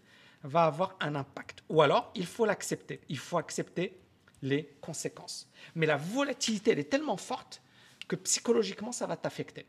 va 0.42 0.64
avoir 0.64 0.96
un 1.00 1.14
impact. 1.14 1.62
Ou 1.68 1.82
alors, 1.82 2.10
il 2.14 2.26
faut 2.26 2.46
l'accepter. 2.46 3.00
Il 3.08 3.18
faut 3.18 3.38
accepter 3.38 3.98
les 4.42 4.74
conséquences. 4.80 5.48
Mais 5.74 5.86
la 5.86 5.96
volatilité, 5.96 6.70
elle 6.70 6.78
est 6.78 6.90
tellement 6.90 7.16
forte 7.16 7.62
que 8.08 8.16
psychologiquement, 8.16 8.92
ça 8.92 9.06
va 9.06 9.16
t'affecter. 9.16 9.66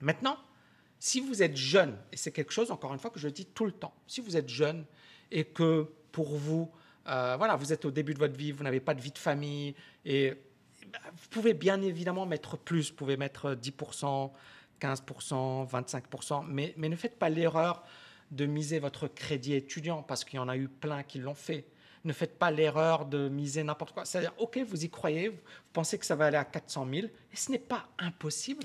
Maintenant, 0.00 0.38
si 0.98 1.20
vous 1.20 1.42
êtes 1.42 1.56
jeune, 1.56 1.98
et 2.12 2.16
c'est 2.16 2.32
quelque 2.32 2.52
chose, 2.52 2.70
encore 2.70 2.92
une 2.92 2.98
fois, 2.98 3.10
que 3.10 3.18
je 3.18 3.28
dis 3.28 3.46
tout 3.46 3.66
le 3.66 3.72
temps, 3.72 3.94
si 4.06 4.20
vous 4.20 4.36
êtes 4.36 4.48
jeune 4.48 4.84
et 5.30 5.44
que 5.44 5.90
pour 6.12 6.36
vous, 6.36 6.70
euh, 7.08 7.34
voilà, 7.36 7.56
vous 7.56 7.72
êtes 7.72 7.84
au 7.84 7.90
début 7.90 8.14
de 8.14 8.18
votre 8.20 8.36
vie, 8.36 8.52
vous 8.52 8.62
n'avez 8.62 8.80
pas 8.80 8.94
de 8.94 9.00
vie 9.00 9.10
de 9.10 9.18
famille, 9.18 9.74
et 10.04 10.34
vous 10.82 11.28
pouvez 11.30 11.54
bien 11.54 11.80
évidemment 11.82 12.26
mettre 12.26 12.56
plus, 12.56 12.90
vous 12.90 12.96
pouvez 12.96 13.16
mettre 13.16 13.54
10%, 13.54 14.30
15%, 14.80 15.70
25%, 15.70 16.44
mais, 16.48 16.74
mais 16.76 16.88
ne 16.88 16.96
faites 16.96 17.18
pas 17.18 17.28
l'erreur 17.28 17.82
de 18.30 18.46
miser 18.46 18.78
votre 18.78 19.08
crédit 19.08 19.54
étudiant, 19.54 20.02
parce 20.02 20.24
qu'il 20.24 20.36
y 20.36 20.40
en 20.40 20.48
a 20.48 20.56
eu 20.56 20.68
plein 20.68 21.02
qui 21.02 21.18
l'ont 21.18 21.34
fait. 21.34 21.66
Ne 22.04 22.12
faites 22.12 22.38
pas 22.38 22.50
l'erreur 22.50 23.04
de 23.06 23.28
miser 23.28 23.62
n'importe 23.62 23.92
quoi. 23.92 24.04
C'est-à-dire, 24.04 24.32
OK, 24.38 24.58
vous 24.58 24.84
y 24.84 24.90
croyez, 24.90 25.28
vous 25.28 25.38
pensez 25.72 25.98
que 25.98 26.06
ça 26.06 26.16
va 26.16 26.26
aller 26.26 26.38
à 26.38 26.44
400 26.44 26.86
000, 26.92 27.06
et 27.06 27.36
ce 27.36 27.52
n'est 27.52 27.58
pas 27.58 27.88
impossible. 27.98 28.64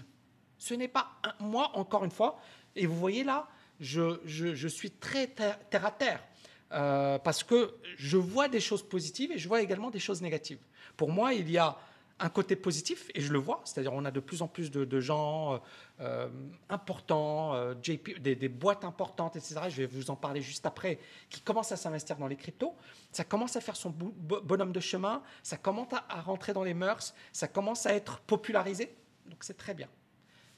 Ce 0.58 0.74
n'est 0.74 0.88
pas... 0.88 1.12
Moi, 1.40 1.70
encore 1.76 2.04
une 2.04 2.12
fois, 2.12 2.40
et 2.76 2.86
vous 2.86 2.96
voyez 2.96 3.24
là, 3.24 3.48
je, 3.80 4.20
je, 4.26 4.68
suis 4.68 4.92
très 4.92 5.28
terre, 5.28 5.58
à 5.72 5.92
terre. 5.92 6.24
Euh, 6.72 7.20
parce 7.20 7.44
que 7.44 7.76
je 7.98 8.18
vois 8.18 8.48
des 8.48 8.60
choses 8.60 8.88
positives 8.88 9.32
et 9.32 9.38
je 9.38 9.48
vois 9.48 9.62
également 9.62 9.90
des 9.90 10.00
choses 10.00 10.22
négatives. 10.22 10.60
Pour 10.98 11.10
moi, 11.10 11.34
il 11.34 11.50
y 11.50 11.58
a 11.58 11.78
un 12.20 12.30
côté 12.30 12.56
positif, 12.56 13.12
et 13.14 13.22
je 13.22 13.32
le 13.32 13.38
vois, 13.38 13.62
c'est-à-dire 13.64 13.94
on 13.94 14.04
a 14.04 14.12
de 14.12 14.20
plus 14.20 14.42
en 14.42 14.48
plus 14.48 14.72
de, 14.72 15.00
gens 15.00 15.54
euh, 15.54 15.58
euh, 16.02 16.30
importants, 16.70 17.54
euh, 17.54 17.76
des, 17.76 18.50
boîtes 18.50 18.84
importantes, 18.84 19.36
etc. 19.36 19.62
Je 19.70 19.78
vais 19.78 19.86
vous 19.86 20.10
en 20.10 20.16
parler 20.16 20.42
juste 20.42 20.66
après, 20.66 21.00
qui 21.30 21.42
commencent 21.42 21.72
à 21.72 21.78
s'investir 21.78 22.18
dans 22.18 22.28
les 22.28 22.36
cryptos. 22.36 22.76
Ça 23.12 23.24
commence 23.24 23.56
à 23.56 23.62
faire 23.62 23.76
son 23.76 23.92
bonhomme 23.92 24.72
de 24.72 24.80
chemin, 24.80 25.22
ça 25.44 25.58
commence 25.58 25.94
à, 25.94 26.22
rentrer 26.22 26.54
dans 26.54 26.64
les 26.64 26.74
mœurs, 26.74 27.14
ça 27.32 27.48
commence 27.48 27.86
à 27.86 27.94
être 27.94 28.20
popularisé, 28.22 28.96
donc 29.28 29.44
c'est 29.44 29.58
très 29.58 29.76
bien. 29.76 29.90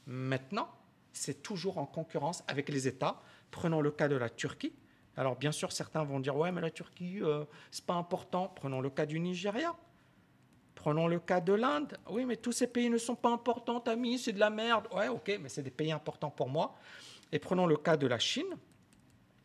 Maintenant, 0.08 0.70
c'est 1.12 1.42
toujours 1.42 1.78
en 1.78 1.86
concurrence 1.86 2.44
avec 2.48 2.70
les 2.70 2.88
États. 2.88 3.20
Prenons 3.52 3.82
le 3.82 3.92
cas 3.92 4.08
de 4.08 4.16
la 4.16 4.30
Turquie. 4.30 4.74
Alors 5.18 5.36
bien 5.36 5.52
sûr, 5.52 5.74
certains 5.74 6.04
vont 6.04 6.22
dire 6.22 6.38
ouais, 6.38 6.52
mais 6.52 6.62
la 6.62 6.72
Turquie, 6.72 7.20
c'est 7.72 7.86
pas 7.86 7.96
important. 7.96 8.54
Prenons 8.56 8.80
le 8.80 8.90
cas 8.90 9.06
du 9.06 9.20
Nigeria. 9.20 9.76
Prenons 10.80 11.10
le 11.10 11.20
cas 11.20 11.42
de 11.42 11.52
l'Inde. 11.52 11.98
Oui, 12.10 12.24
mais 12.24 12.38
tous 12.38 12.54
ces 12.54 12.68
pays 12.68 12.90
ne 12.90 12.98
sont 12.98 13.16
pas 13.16 13.30
importants, 13.30 13.80
amis, 13.80 14.18
c'est 14.18 14.32
de 14.32 14.40
la 14.40 14.50
merde. 14.50 14.88
Ouais, 14.96 15.10
ok, 15.10 15.38
mais 15.42 15.50
c'est 15.50 15.62
des 15.62 15.72
pays 15.72 15.92
importants 15.92 16.30
pour 16.30 16.48
moi. 16.48 16.74
Et 17.34 17.40
prenons 17.40 17.68
le 17.68 17.76
cas 17.76 17.98
de 17.98 18.08
la 18.08 18.18
Chine, 18.18 18.56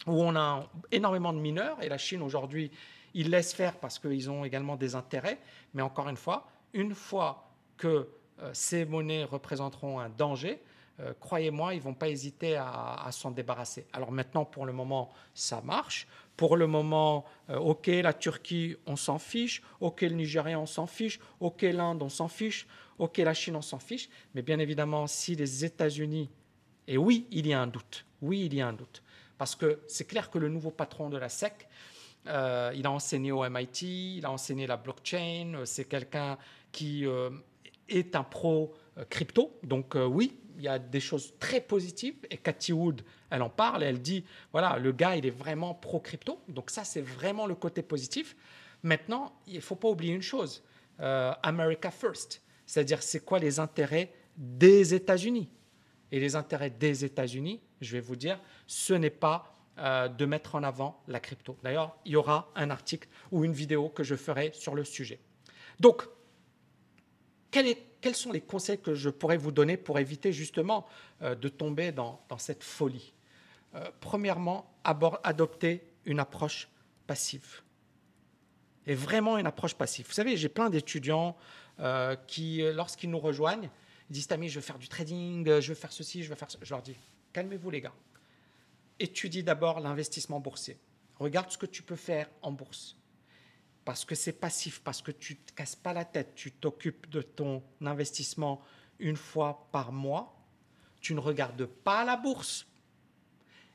où 0.06 0.22
on 0.22 0.36
a 0.36 0.64
énormément 0.92 1.32
de 1.32 1.40
mineurs, 1.40 1.82
et 1.82 1.88
la 1.88 1.98
Chine 1.98 2.22
aujourd'hui, 2.22 2.70
ils 3.14 3.30
laissent 3.30 3.52
faire 3.52 3.74
parce 3.78 3.98
qu'ils 3.98 4.30
ont 4.30 4.44
également 4.44 4.76
des 4.76 4.94
intérêts. 4.94 5.40
Mais 5.74 5.82
encore 5.82 6.08
une 6.08 6.16
fois, 6.16 6.46
une 6.72 6.94
fois 6.94 7.50
que 7.78 8.08
euh, 8.40 8.50
ces 8.52 8.84
monnaies 8.84 9.24
représenteront 9.24 9.98
un 9.98 10.10
danger, 10.10 10.62
euh, 11.00 11.14
croyez-moi, 11.18 11.74
ils 11.74 11.80
vont 11.80 11.94
pas 11.94 12.08
hésiter 12.08 12.54
à, 12.56 13.08
s'en 13.10 13.32
débarrasser. 13.32 13.88
Alors 13.92 14.12
maintenant, 14.12 14.44
pour 14.44 14.66
le 14.66 14.72
moment, 14.72 15.10
ça 15.34 15.60
marche. 15.62 16.06
Pour 16.36 16.56
le 16.56 16.66
moment, 16.66 17.24
euh, 17.50 17.58
ok, 17.58 17.86
la 17.86 18.12
Turquie, 18.12 18.76
on 18.86 18.96
s'en 18.96 19.18
fiche. 19.18 19.62
Ok, 19.80 20.02
le 20.02 20.10
Nigeria, 20.10 20.58
on 20.58 20.66
s'en 20.66 20.86
fiche. 20.86 21.20
Ok, 21.40 21.62
l'Inde, 21.62 22.02
on 22.02 22.08
s'en 22.08 22.28
fiche. 22.28 22.66
Ok, 22.98 23.18
la 23.18 23.34
Chine, 23.34 23.56
on 23.56 23.62
s'en 23.62 23.78
fiche. 23.78 24.08
Mais 24.34 24.42
bien 24.42 24.58
évidemment, 24.58 25.06
si 25.06 25.36
les 25.36 25.64
États-Unis, 25.64 26.30
et 26.88 26.98
oui, 26.98 27.26
il 27.30 27.46
y 27.46 27.52
a 27.52 27.60
un 27.60 27.66
doute. 27.66 28.04
Oui, 28.20 28.46
il 28.46 28.54
y 28.54 28.60
a 28.60 28.66
un 28.66 28.72
doute. 28.72 29.02
Parce 29.38 29.54
que 29.54 29.80
c'est 29.86 30.06
clair 30.06 30.30
que 30.30 30.38
le 30.38 30.48
nouveau 30.48 30.70
patron 30.70 31.08
de 31.08 31.18
la 31.18 31.28
SEC, 31.28 31.68
euh, 32.26 32.72
il 32.74 32.86
a 32.86 32.90
enseigné 32.90 33.30
au 33.32 33.48
MIT, 33.48 34.16
il 34.16 34.26
a 34.26 34.30
enseigné 34.30 34.66
la 34.66 34.76
blockchain, 34.76 35.62
c'est 35.64 35.84
quelqu'un 35.84 36.38
qui 36.72 37.04
est 37.88 38.16
un 38.16 38.24
pro 38.24 38.74
crypto. 39.10 39.58
Donc 39.62 39.94
oui, 39.94 40.36
il 40.56 40.64
y 40.64 40.68
a 40.68 40.78
des 40.78 41.00
choses 41.00 41.34
très 41.38 41.60
positives 41.60 42.16
et 42.30 42.36
Cathy 42.36 42.72
Wood, 42.72 43.02
elle 43.30 43.42
en 43.42 43.50
parle 43.50 43.82
et 43.82 43.86
elle 43.86 44.00
dit 44.00 44.24
voilà, 44.52 44.78
le 44.78 44.92
gars, 44.92 45.16
il 45.16 45.26
est 45.26 45.30
vraiment 45.30 45.74
pro-crypto. 45.74 46.40
Donc, 46.48 46.70
ça, 46.70 46.84
c'est 46.84 47.02
vraiment 47.02 47.46
le 47.46 47.54
côté 47.54 47.82
positif. 47.82 48.36
Maintenant, 48.82 49.34
il 49.46 49.56
ne 49.56 49.60
faut 49.60 49.76
pas 49.76 49.88
oublier 49.88 50.14
une 50.14 50.22
chose 50.22 50.62
euh, 51.00 51.32
America 51.42 51.90
First. 51.90 52.42
C'est-à-dire, 52.66 53.02
c'est 53.02 53.24
quoi 53.24 53.38
les 53.38 53.58
intérêts 53.58 54.12
des 54.36 54.94
États-Unis? 54.94 55.48
Et 56.12 56.20
les 56.20 56.36
intérêts 56.36 56.70
des 56.70 57.04
États-Unis, 57.04 57.60
je 57.80 57.92
vais 57.92 58.00
vous 58.00 58.16
dire, 58.16 58.40
ce 58.66 58.94
n'est 58.94 59.10
pas 59.10 59.56
euh, 59.78 60.06
de 60.06 60.24
mettre 60.26 60.54
en 60.54 60.62
avant 60.62 61.02
la 61.08 61.18
crypto. 61.18 61.58
D'ailleurs, 61.64 61.96
il 62.04 62.12
y 62.12 62.16
aura 62.16 62.52
un 62.54 62.70
article 62.70 63.08
ou 63.32 63.44
une 63.44 63.52
vidéo 63.52 63.88
que 63.88 64.04
je 64.04 64.14
ferai 64.14 64.52
sur 64.52 64.74
le 64.74 64.84
sujet. 64.84 65.18
Donc, 65.80 66.04
quels 68.04 68.14
sont 68.14 68.32
les 68.32 68.42
conseils 68.42 68.78
que 68.78 68.94
je 68.94 69.08
pourrais 69.08 69.38
vous 69.38 69.50
donner 69.50 69.78
pour 69.78 69.98
éviter 69.98 70.30
justement 70.30 70.86
euh, 71.22 71.34
de 71.34 71.48
tomber 71.48 71.90
dans, 71.90 72.20
cette 72.36 72.62
folie? 72.62 73.14
Euh, 73.74 73.90
Premièrement, 74.00 74.70
adopter 74.84 75.82
une 76.04 76.20
approche 76.20 76.68
passive. 77.06 77.62
Et 78.86 78.94
vraiment 78.94 79.38
une 79.38 79.46
approche 79.46 79.74
passive. 79.74 80.06
Vous 80.06 80.12
savez, 80.12 80.36
j'ai 80.36 80.50
plein 80.50 80.68
d'étudiants 80.68 81.34
euh, 81.80 82.14
qui, 82.26 82.60
lorsqu'ils 82.74 83.08
nous 83.08 83.18
rejoignent, 83.18 83.70
disent 84.10 84.26
Tami, 84.26 84.50
je 84.50 84.56
veux 84.56 84.60
faire 84.60 84.78
du 84.78 84.88
trading, 84.88 85.60
je 85.60 85.68
veux 85.70 85.74
faire 85.74 85.90
ceci, 85.90 86.22
je 86.22 86.28
veux 86.28 86.34
faire 86.34 86.50
ça. 86.50 86.58
Je 86.60 86.74
leur 86.74 86.82
dis 86.82 86.96
calmez-vous, 87.32 87.70
les 87.70 87.80
gars. 87.80 87.94
Étudie 89.00 89.42
d'abord 89.42 89.80
l'investissement 89.80 90.40
boursier. 90.40 90.76
Regarde 91.18 91.50
ce 91.50 91.56
que 91.56 91.64
tu 91.64 91.82
peux 91.82 91.96
faire 91.96 92.28
en 92.42 92.52
bourse 92.52 92.98
parce 93.84 94.04
que 94.04 94.14
c'est 94.14 94.32
passif, 94.32 94.80
parce 94.80 95.02
que 95.02 95.10
tu 95.10 95.34
ne 95.34 95.38
te 95.38 95.52
casses 95.52 95.76
pas 95.76 95.92
la 95.92 96.04
tête, 96.04 96.34
tu 96.34 96.52
t'occupes 96.52 97.08
de 97.10 97.22
ton 97.22 97.62
investissement 97.80 98.62
une 98.98 99.16
fois 99.16 99.68
par 99.72 99.92
mois, 99.92 100.42
tu 101.00 101.14
ne 101.14 101.20
regardes 101.20 101.66
pas 101.66 102.04
la 102.04 102.16
bourse 102.16 102.66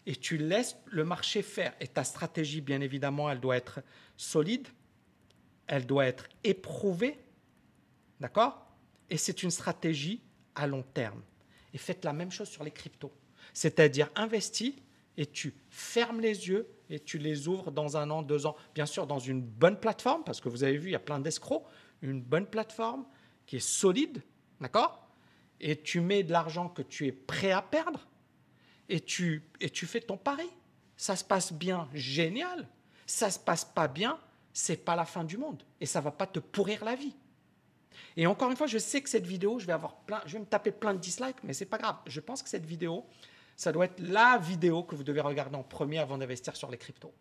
et 0.06 0.16
tu 0.16 0.38
laisses 0.38 0.76
le 0.88 1.04
marché 1.04 1.42
faire. 1.42 1.76
Et 1.80 1.88
ta 1.88 2.04
stratégie, 2.04 2.62
bien 2.62 2.82
évidemment, 2.82 3.30
elle 3.30 3.40
doit 3.40 3.58
être 3.58 3.82
solide, 4.18 4.68
elle 5.68 5.86
doit 5.86 6.08
être 6.08 6.28
éprouvée, 6.44 7.20
d'accord? 8.20 8.66
Et 9.10 9.18
c'est 9.18 9.44
une 9.44 9.52
stratégie 9.52 10.24
à 10.56 10.66
long 10.66 10.84
terme. 10.84 11.22
Et 11.74 11.78
faites 11.78 12.04
la 12.04 12.14
même 12.14 12.32
chose 12.32 12.50
sur 12.50 12.64
les 12.64 12.72
cryptos, 12.72 13.14
c'est-à-dire 13.54 14.10
investis 14.16 14.74
et 15.18 15.28
tu 15.28 15.54
fermes 15.70 16.20
les 16.22 16.48
yeux 16.48 16.68
et 16.90 17.00
tu 17.00 17.18
les 17.18 17.48
ouvres 17.48 17.72
dans 17.72 17.98
un 17.98 18.10
an, 18.10 18.22
deux 18.22 18.46
ans. 18.46 18.56
Bien 18.74 18.86
sûr, 18.86 19.08
dans 19.08 19.20
une 19.20 19.42
bonne 19.42 19.80
plateforme, 19.80 20.24
parce 20.24 20.42
que 20.42 20.50
vous 20.50 20.64
avez 20.64 20.78
vu, 20.78 20.90
il 20.90 20.94
y 20.94 20.96
a 20.96 21.00
plein 21.00 21.20
d'escrocs. 21.20 21.64
Une 22.02 22.22
bonne 22.22 22.48
plateforme 22.48 23.06
qui 23.46 23.58
est 23.58 23.68
solide, 23.68 24.22
d'accord? 24.62 25.08
Et 25.60 25.82
tu 25.82 26.00
mets 26.00 26.24
de 26.24 26.32
l'argent 26.32 26.70
que 26.70 26.82
tu 26.82 27.08
es 27.08 27.12
prêt 27.12 27.52
à 27.52 27.62
perdre 27.62 28.08
et 28.88 29.02
tu, 29.02 29.44
et 29.60 29.70
tu 29.70 29.86
fais 29.86 30.00
ton 30.00 30.18
pari. 30.18 30.50
Ça 30.96 31.16
se 31.16 31.24
passe 31.24 31.52
bien, 31.52 31.90
génial. 31.94 32.68
Ça 33.06 33.30
se 33.30 33.40
passe 33.40 33.66
pas 33.66 33.88
bien, 33.88 34.20
c'est 34.54 34.78
pas 34.78 34.96
la 34.96 35.06
fin 35.06 35.24
du 35.24 35.38
monde 35.38 35.64
et 35.82 35.86
ça 35.86 36.00
va 36.00 36.12
pas 36.12 36.28
te 36.28 36.40
pourrir 36.40 36.86
la 36.86 36.96
vie. 36.96 37.16
Et 38.16 38.28
encore 38.28 38.50
une 38.50 38.58
fois, 38.58 38.68
je 38.68 38.78
sais 38.78 39.02
que 39.02 39.10
cette 39.10 39.26
vidéo, 39.26 39.60
je 39.60 39.66
vais 39.66 39.74
avoir 39.74 39.96
plein, 40.02 40.22
je 40.26 40.34
vais 40.34 40.40
me 40.40 40.46
taper 40.46 40.72
plein 40.72 40.94
de 40.94 41.00
dislikes, 41.00 41.38
mais 41.44 41.54
c'est 41.54 41.66
pas 41.66 41.78
grave. 41.78 41.98
Je 42.06 42.20
pense 42.20 42.44
que 42.44 42.50
cette 42.50 42.66
vidéo, 42.66 43.06
ça 43.60 43.74
doit 43.74 43.86
être 43.86 44.00
la 44.00 44.38
vidéo 44.38 44.84
que 44.84 44.96
vous 44.96 45.04
devez 45.04 45.20
regarder 45.20 45.58
en 45.58 45.64
premier 45.64 46.00
avant 46.00 46.18
d'investir 46.18 46.56
sur 46.56 46.72
les 46.72 46.78
cryptos. 46.78 47.14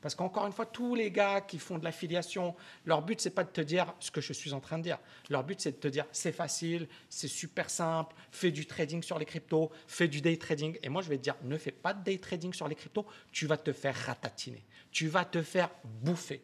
Parce 0.00 0.14
qu'encore 0.14 0.46
une 0.46 0.52
fois, 0.52 0.64
tous 0.64 0.94
les 0.94 1.10
gars 1.10 1.42
qui 1.42 1.58
font 1.58 1.76
de 1.76 1.84
l'affiliation, 1.84 2.56
leur 2.86 3.02
but, 3.02 3.20
c'est 3.20 3.34
pas 3.34 3.44
de 3.44 3.50
te 3.50 3.60
dire 3.60 3.92
ce 4.00 4.10
que 4.10 4.22
je 4.22 4.32
suis 4.32 4.54
en 4.54 4.60
train 4.60 4.78
de 4.78 4.84
dire. 4.84 4.98
Leur 5.28 5.44
but, 5.44 5.60
c'est 5.60 5.72
de 5.72 5.76
te 5.76 5.88
dire 5.88 6.06
c'est 6.10 6.32
facile, 6.32 6.88
c'est 7.10 7.28
super 7.28 7.68
simple, 7.68 8.16
fais 8.30 8.50
du 8.50 8.64
trading 8.64 9.02
sur 9.02 9.18
les 9.18 9.26
cryptos, 9.26 9.70
fais 9.86 10.08
du 10.08 10.22
day 10.22 10.38
trading. 10.38 10.78
Et 10.82 10.88
moi, 10.88 11.02
je 11.02 11.10
vais 11.10 11.18
te 11.18 11.24
dire 11.24 11.36
ne 11.42 11.58
fais 11.58 11.72
pas 11.72 11.92
de 11.92 12.02
day 12.02 12.16
trading 12.16 12.54
sur 12.54 12.68
les 12.68 12.74
cryptos, 12.74 13.04
tu 13.30 13.46
vas 13.46 13.58
te 13.58 13.74
faire 13.74 13.94
ratatiner, 13.94 14.64
tu 14.92 15.08
vas 15.08 15.26
te 15.26 15.42
faire 15.42 15.68
bouffer. 15.84 16.42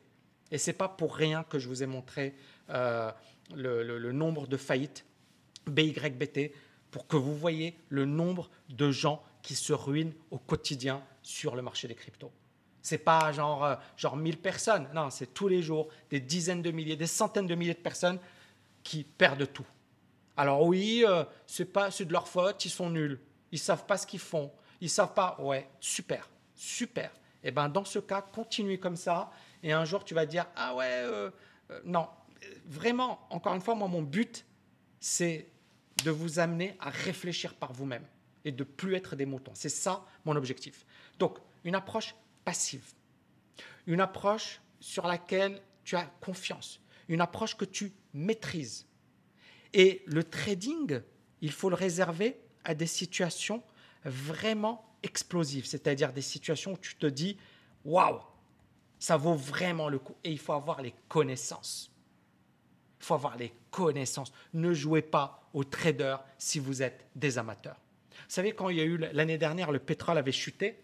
Et 0.50 0.58
c'est 0.58 0.74
pas 0.74 0.90
pour 0.90 1.16
rien 1.16 1.42
que 1.42 1.58
je 1.58 1.68
vous 1.68 1.82
ai 1.82 1.86
montré 1.86 2.34
euh, 2.68 3.10
le, 3.54 4.12
nombre 4.12 4.46
de 4.46 4.58
faillites 4.58 5.06
BYBT 5.66 6.52
pour 6.90 7.06
que 7.06 7.16
vous 7.16 7.34
voyez 7.34 7.78
le 7.88 8.04
nombre 8.04 8.50
de 8.68 8.90
gens 8.90 9.22
qui 9.48 9.54
se 9.54 9.72
ruinent 9.72 10.12
au 10.30 10.36
quotidien 10.36 11.02
sur 11.22 11.56
le 11.56 11.62
marché 11.62 11.88
des 11.88 11.94
cryptos. 11.94 12.30
C'est 12.82 12.98
pas 12.98 13.32
genre, 13.32 13.64
euh, 13.64 13.76
genre 13.96 14.14
1000 14.14 14.36
personnes, 14.36 14.86
non, 14.92 15.08
c'est 15.08 15.32
tous 15.32 15.48
les 15.48 15.62
jours 15.62 15.88
des 16.10 16.20
dizaines 16.20 16.60
de 16.60 16.70
milliers, 16.70 16.96
des 16.96 17.06
centaines 17.06 17.46
de 17.46 17.54
milliers 17.54 17.72
de 17.72 17.78
personnes 17.78 18.18
qui 18.82 19.04
perdent 19.04 19.50
tout. 19.50 19.64
Alors 20.36 20.64
oui, 20.64 21.02
euh, 21.08 21.24
c'est 21.46 21.64
pas 21.64 21.90
c'est 21.90 22.04
de 22.04 22.12
leur 22.12 22.28
faute, 22.28 22.62
ils 22.66 22.70
sont 22.70 22.90
nuls, 22.90 23.18
ils 23.50 23.58
savent 23.58 23.86
pas 23.86 23.96
ce 23.96 24.06
qu'ils 24.06 24.20
font, 24.20 24.52
ils 24.82 24.90
savent 24.90 25.14
pas. 25.14 25.38
Ouais, 25.40 25.66
super, 25.80 26.28
super. 26.54 27.08
Et 27.42 27.48
eh 27.48 27.50
ben 27.50 27.70
dans 27.70 27.86
ce 27.86 28.00
cas, 28.00 28.20
continuez 28.20 28.78
comme 28.78 28.96
ça, 28.96 29.30
et 29.62 29.72
un 29.72 29.86
jour 29.86 30.04
tu 30.04 30.12
vas 30.12 30.26
dire 30.26 30.44
ah 30.56 30.74
ouais, 30.74 30.90
euh, 30.90 31.30
non, 31.86 32.06
vraiment. 32.66 33.26
Encore 33.30 33.54
une 33.54 33.62
fois, 33.62 33.74
moi 33.74 33.88
mon 33.88 34.02
but 34.02 34.44
c'est 35.00 35.46
de 36.04 36.10
vous 36.10 36.38
amener 36.38 36.76
à 36.80 36.90
réfléchir 36.90 37.54
par 37.54 37.72
vous-même 37.72 38.04
et 38.44 38.52
de 38.52 38.64
plus 38.64 38.94
être 38.94 39.16
des 39.16 39.26
moutons. 39.26 39.52
C'est 39.54 39.68
ça 39.68 40.04
mon 40.24 40.36
objectif. 40.36 40.84
Donc, 41.18 41.38
une 41.64 41.74
approche 41.74 42.14
passive, 42.44 42.92
une 43.86 44.00
approche 44.00 44.60
sur 44.80 45.06
laquelle 45.06 45.60
tu 45.84 45.96
as 45.96 46.04
confiance, 46.20 46.80
une 47.08 47.20
approche 47.20 47.56
que 47.56 47.64
tu 47.64 47.92
maîtrises. 48.14 48.86
Et 49.72 50.02
le 50.06 50.24
trading, 50.24 51.00
il 51.40 51.52
faut 51.52 51.68
le 51.68 51.74
réserver 51.74 52.38
à 52.64 52.74
des 52.74 52.86
situations 52.86 53.62
vraiment 54.04 54.84
explosives, 55.02 55.66
c'est-à-dire 55.66 56.12
des 56.12 56.22
situations 56.22 56.72
où 56.72 56.78
tu 56.78 56.96
te 56.96 57.06
dis 57.06 57.36
waouh, 57.84 58.20
ça 58.98 59.16
vaut 59.16 59.34
vraiment 59.34 59.88
le 59.88 59.98
coup. 59.98 60.16
Et 60.24 60.32
il 60.32 60.38
faut 60.38 60.52
avoir 60.52 60.82
les 60.82 60.94
connaissances. 61.08 61.90
Il 63.00 63.04
faut 63.04 63.14
avoir 63.14 63.36
les 63.36 63.52
connaissances. 63.70 64.32
Ne 64.52 64.72
jouez 64.74 65.02
pas 65.02 65.48
aux 65.54 65.64
traders 65.64 66.24
si 66.36 66.58
vous 66.58 66.82
êtes 66.82 67.06
des 67.14 67.38
amateurs. 67.38 67.76
Savez, 68.28 68.52
quand 68.52 68.68
il 68.68 68.76
y 68.76 68.80
a 68.80 68.84
eu 68.84 68.98
l'année 68.98 69.38
dernière, 69.38 69.72
le 69.72 69.78
pétrole 69.78 70.18
avait 70.18 70.32
chuté, 70.32 70.78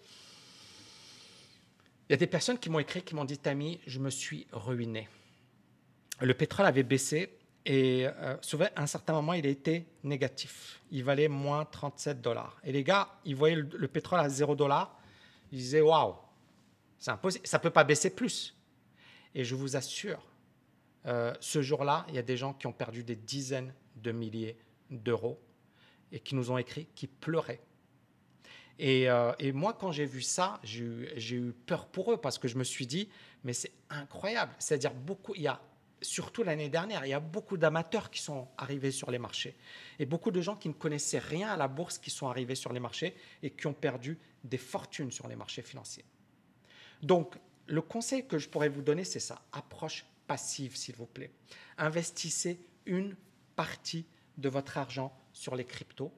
il 2.09 2.13
y 2.13 2.15
a 2.15 2.17
des 2.17 2.27
personnes 2.27 2.59
qui 2.59 2.71
m'ont 2.71 2.79
écrit, 2.79 3.03
qui 3.03 3.15
m'ont 3.15 3.25
dit, 3.25 3.39
Tami, 3.39 3.81
je 3.87 3.99
me 3.99 4.11
suis 4.11 4.47
ruiné. 4.53 5.09
Le 6.21 6.33
pétrole 6.35 6.67
avait 6.67 6.83
baissé 6.83 7.39
et 7.67 8.07
euh, 8.07 8.37
souvent, 8.41 8.67
à 8.77 8.83
un 8.83 8.87
certain 8.87 9.15
moment, 9.15 9.33
il 9.33 9.47
été 9.47 9.87
négatif. 10.03 10.81
Il 10.91 11.05
valait 11.05 11.29
moins 11.29 11.65
37 11.65 12.21
dollars. 12.21 12.59
Et 12.63 12.73
les 12.73 12.85
gars, 12.85 13.09
ils 13.25 13.35
voyaient 13.37 13.57
le, 13.57 13.89
pétrole 13.89 14.21
à 14.21 14.29
0 14.29 14.55
dollars. 14.55 14.99
Ils 15.51 15.59
disaient, 15.59 15.81
waouh, 15.81 16.15
c'est 16.99 17.11
impossible, 17.11 17.47
ça 17.47 17.59
ne 17.59 17.63
peut 17.63 17.71
pas 17.71 17.85
baisser 17.85 18.11
plus. 18.11 18.57
Et 19.35 19.45
je 19.45 19.55
vous 19.55 19.77
assure, 19.77 20.23
euh, 21.07 21.35
ce 21.41 21.63
jour-là, 21.63 22.07
il 22.09 22.15
y 22.15 22.19
a 22.19 22.23
des 22.23 22.37
gens 22.37 22.55
qui 22.55 22.67
ont 22.67 22.73
perdu 22.73 23.03
des 23.03 23.17
dizaines 23.17 23.75
de 23.97 24.13
milliers 24.13 24.59
d'euros 24.91 25.41
et 26.13 26.21
qui 26.21 26.35
nous 26.35 26.51
ont 26.51 26.59
écrit, 26.59 26.87
qui 26.95 27.07
pleuraient. 27.07 27.61
Et, 28.79 29.09
euh, 29.09 29.33
moi, 29.53 29.73
quand 29.73 29.93
j'ai 29.93 30.07
vu 30.07 30.23
ça, 30.23 30.61
j'ai 30.63 31.37
eu 31.37 31.53
peur 31.67 31.87
pour 31.87 32.13
eux 32.13 32.17
parce 32.17 32.39
que 32.39 32.49
je 32.49 32.57
me 32.57 32.65
suis 32.65 32.87
dit, 32.87 33.09
mais 33.45 33.53
c'est 33.53 33.73
incroyable. 33.91 34.53
C'est-à-dire, 34.59 34.93
beaucoup, 34.93 35.35
il 35.35 35.43
y 35.43 35.49
a, 35.49 35.61
surtout 36.03 36.43
l'année 36.43 36.69
dernière, 36.69 37.07
il 37.07 37.11
y 37.11 37.15
a 37.15 37.21
beaucoup 37.21 37.57
d'amateurs 37.57 38.11
qui 38.11 38.21
sont 38.21 38.49
arrivés 38.59 38.91
sur 38.91 39.11
les 39.11 39.19
marchés 39.19 39.57
et 39.99 40.07
beaucoup 40.07 40.31
de 40.31 40.41
gens 40.41 40.57
qui 40.57 40.69
ne 40.69 40.75
connaissaient 40.75 41.19
rien 41.19 41.51
à 41.51 41.57
la 41.57 41.69
bourse 41.69 41.99
qui 41.99 42.11
sont 42.11 42.29
arrivés 42.29 42.57
sur 42.57 42.73
les 42.73 42.81
marchés 42.81 43.15
et 43.43 43.51
qui 43.51 43.67
ont 43.67 43.75
perdu 43.75 44.19
des 44.43 44.59
fortunes 44.59 45.13
sur 45.13 45.29
les 45.29 45.37
marchés 45.37 45.63
financiers. 45.63 46.05
Donc, 47.03 47.37
le 47.67 47.81
conseil 47.81 48.27
que 48.27 48.39
je 48.39 48.49
pourrais 48.49 48.69
vous 48.69 48.83
donner, 48.83 49.05
c'est 49.05 49.21
ça. 49.21 49.43
Approche 49.53 50.05
passive, 50.27 50.77
s'il 50.77 50.97
vous 50.97 51.07
plaît. 51.07 51.31
Investissez 51.79 52.59
une 52.87 53.17
partie 53.57 54.05
de 54.37 54.49
votre 54.49 54.79
argent 54.79 55.17
sur 55.35 55.57
les 55.57 55.65
cryptos, 55.65 56.11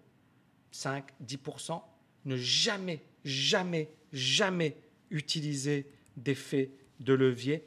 5, 0.70 1.05
10%. 1.26 1.83
Ne 2.26 2.37
jamais, 2.37 3.00
jamais, 3.24 3.88
jamais 4.12 4.76
utiliser 5.11 5.87
d'effet 6.16 6.70
de 7.00 7.14
levier. 7.14 7.66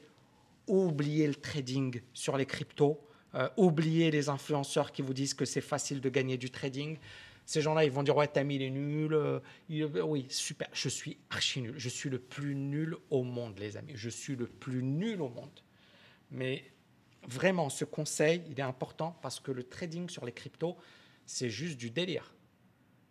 Oubliez 0.67 1.27
le 1.27 1.35
trading 1.35 2.01
sur 2.13 2.37
les 2.37 2.45
cryptos. 2.45 3.01
Euh, 3.35 3.49
oubliez 3.57 4.11
les 4.11 4.29
influenceurs 4.29 4.91
qui 4.91 5.01
vous 5.01 5.13
disent 5.13 5.33
que 5.33 5.45
c'est 5.45 5.61
facile 5.61 6.01
de 6.01 6.09
gagner 6.09 6.37
du 6.37 6.49
trading. 6.49 6.97
Ces 7.45 7.61
gens-là, 7.61 7.83
ils 7.83 7.91
vont 7.91 8.03
dire 8.03 8.15
Ouais, 8.15 8.27
Tammy, 8.27 8.55
il 8.55 8.61
est 8.61 8.69
nul. 8.69 9.13
Euh, 9.13 9.39
oui, 9.69 10.27
super. 10.29 10.67
Je 10.71 10.87
suis 10.87 11.17
archi 11.31 11.61
nul. 11.61 11.73
Je 11.77 11.89
suis 11.89 12.09
le 12.09 12.19
plus 12.19 12.53
nul 12.53 12.95
au 13.09 13.23
monde, 13.23 13.57
les 13.57 13.75
amis. 13.75 13.93
Je 13.95 14.09
suis 14.09 14.35
le 14.35 14.45
plus 14.45 14.83
nul 14.83 15.21
au 15.21 15.29
monde. 15.29 15.59
Mais 16.29 16.63
vraiment, 17.27 17.69
ce 17.69 17.85
conseil, 17.85 18.43
il 18.49 18.59
est 18.59 18.63
important 18.63 19.17
parce 19.23 19.39
que 19.39 19.51
le 19.51 19.63
trading 19.63 20.09
sur 20.09 20.25
les 20.25 20.31
cryptos, 20.31 20.77
c'est 21.29 21.51
juste 21.51 21.77
du 21.77 21.91
délire. 21.91 22.33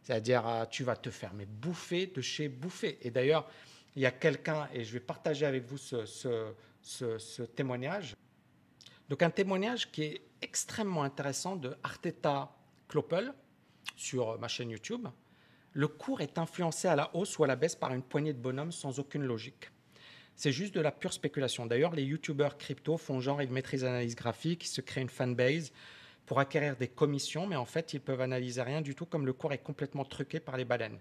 C'est-à-dire, 0.02 0.46
euh, 0.46 0.64
tu 0.64 0.82
vas 0.82 0.96
te 0.96 1.08
faire 1.08 1.32
mais 1.34 1.46
bouffer 1.46 2.08
de 2.08 2.20
chez 2.20 2.48
bouffer. 2.48 2.98
Et 3.02 3.10
d'ailleurs, 3.10 3.48
il 3.94 4.02
y 4.02 4.06
a 4.06 4.10
quelqu'un, 4.10 4.68
et 4.72 4.82
je 4.82 4.92
vais 4.92 5.00
partager 5.00 5.46
avec 5.46 5.64
vous 5.64 5.78
ce, 5.78 6.04
ce, 6.82 7.42
témoignage. 7.42 8.16
Donc, 9.08 9.22
un 9.22 9.30
témoignage 9.30 9.90
qui 9.92 10.02
est 10.02 10.22
extrêmement 10.42 11.04
intéressant 11.04 11.54
de 11.54 11.76
Arteta 11.84 12.50
Kloppel 12.88 13.32
sur 13.96 14.38
ma 14.38 14.48
chaîne 14.48 14.70
YouTube. 14.70 15.06
Le 15.72 15.86
cours 15.86 16.20
est 16.20 16.38
influencé 16.38 16.88
à 16.88 16.96
la 16.96 17.14
hausse 17.14 17.38
ou 17.38 17.44
à 17.44 17.46
la 17.46 17.56
baisse 17.56 17.76
par 17.76 17.94
une 17.94 18.02
poignée 18.02 18.32
de 18.32 18.40
bonhommes 18.40 18.72
sans 18.72 18.98
aucune 18.98 19.22
logique. 19.22 19.70
C'est 20.34 20.52
juste 20.52 20.74
de 20.74 20.80
la 20.80 20.90
pure 20.90 21.12
spéculation. 21.12 21.66
D'ailleurs, 21.66 21.94
les 21.94 22.02
youtubeurs 22.02 22.58
crypto 22.58 22.96
font 22.96 23.20
genre, 23.20 23.42
ils 23.42 23.50
maîtrisent 23.50 23.84
l'analyse 23.84 24.16
graphique, 24.16 24.64
ils 24.64 24.68
se 24.68 24.80
créent 24.80 25.02
une 25.02 25.08
fanbase 25.08 25.72
pour 26.28 26.38
acquérir 26.38 26.76
des 26.76 26.88
commissions, 26.88 27.46
mais 27.46 27.56
en 27.56 27.64
fait, 27.64 27.94
ils 27.94 28.00
peuvent 28.00 28.20
analyser 28.20 28.60
rien 28.62 28.82
du 28.82 28.94
tout, 28.94 29.06
comme 29.06 29.24
le 29.24 29.32
cours 29.32 29.54
est 29.54 29.58
complètement 29.58 30.04
truqué 30.04 30.40
par 30.40 30.58
les 30.58 30.66
baleines, 30.66 30.98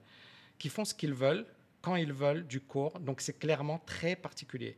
qui 0.58 0.70
font 0.70 0.86
ce 0.86 0.94
qu'ils 0.94 1.14
veulent, 1.14 1.46
quand 1.82 1.98
ils 1.98 2.14
veulent 2.14 2.48
du 2.48 2.62
cours. 2.62 2.98
Donc, 3.02 3.20
c'est 3.20 3.38
clairement 3.38 3.80
très 3.86 4.16
particulier. 4.16 4.78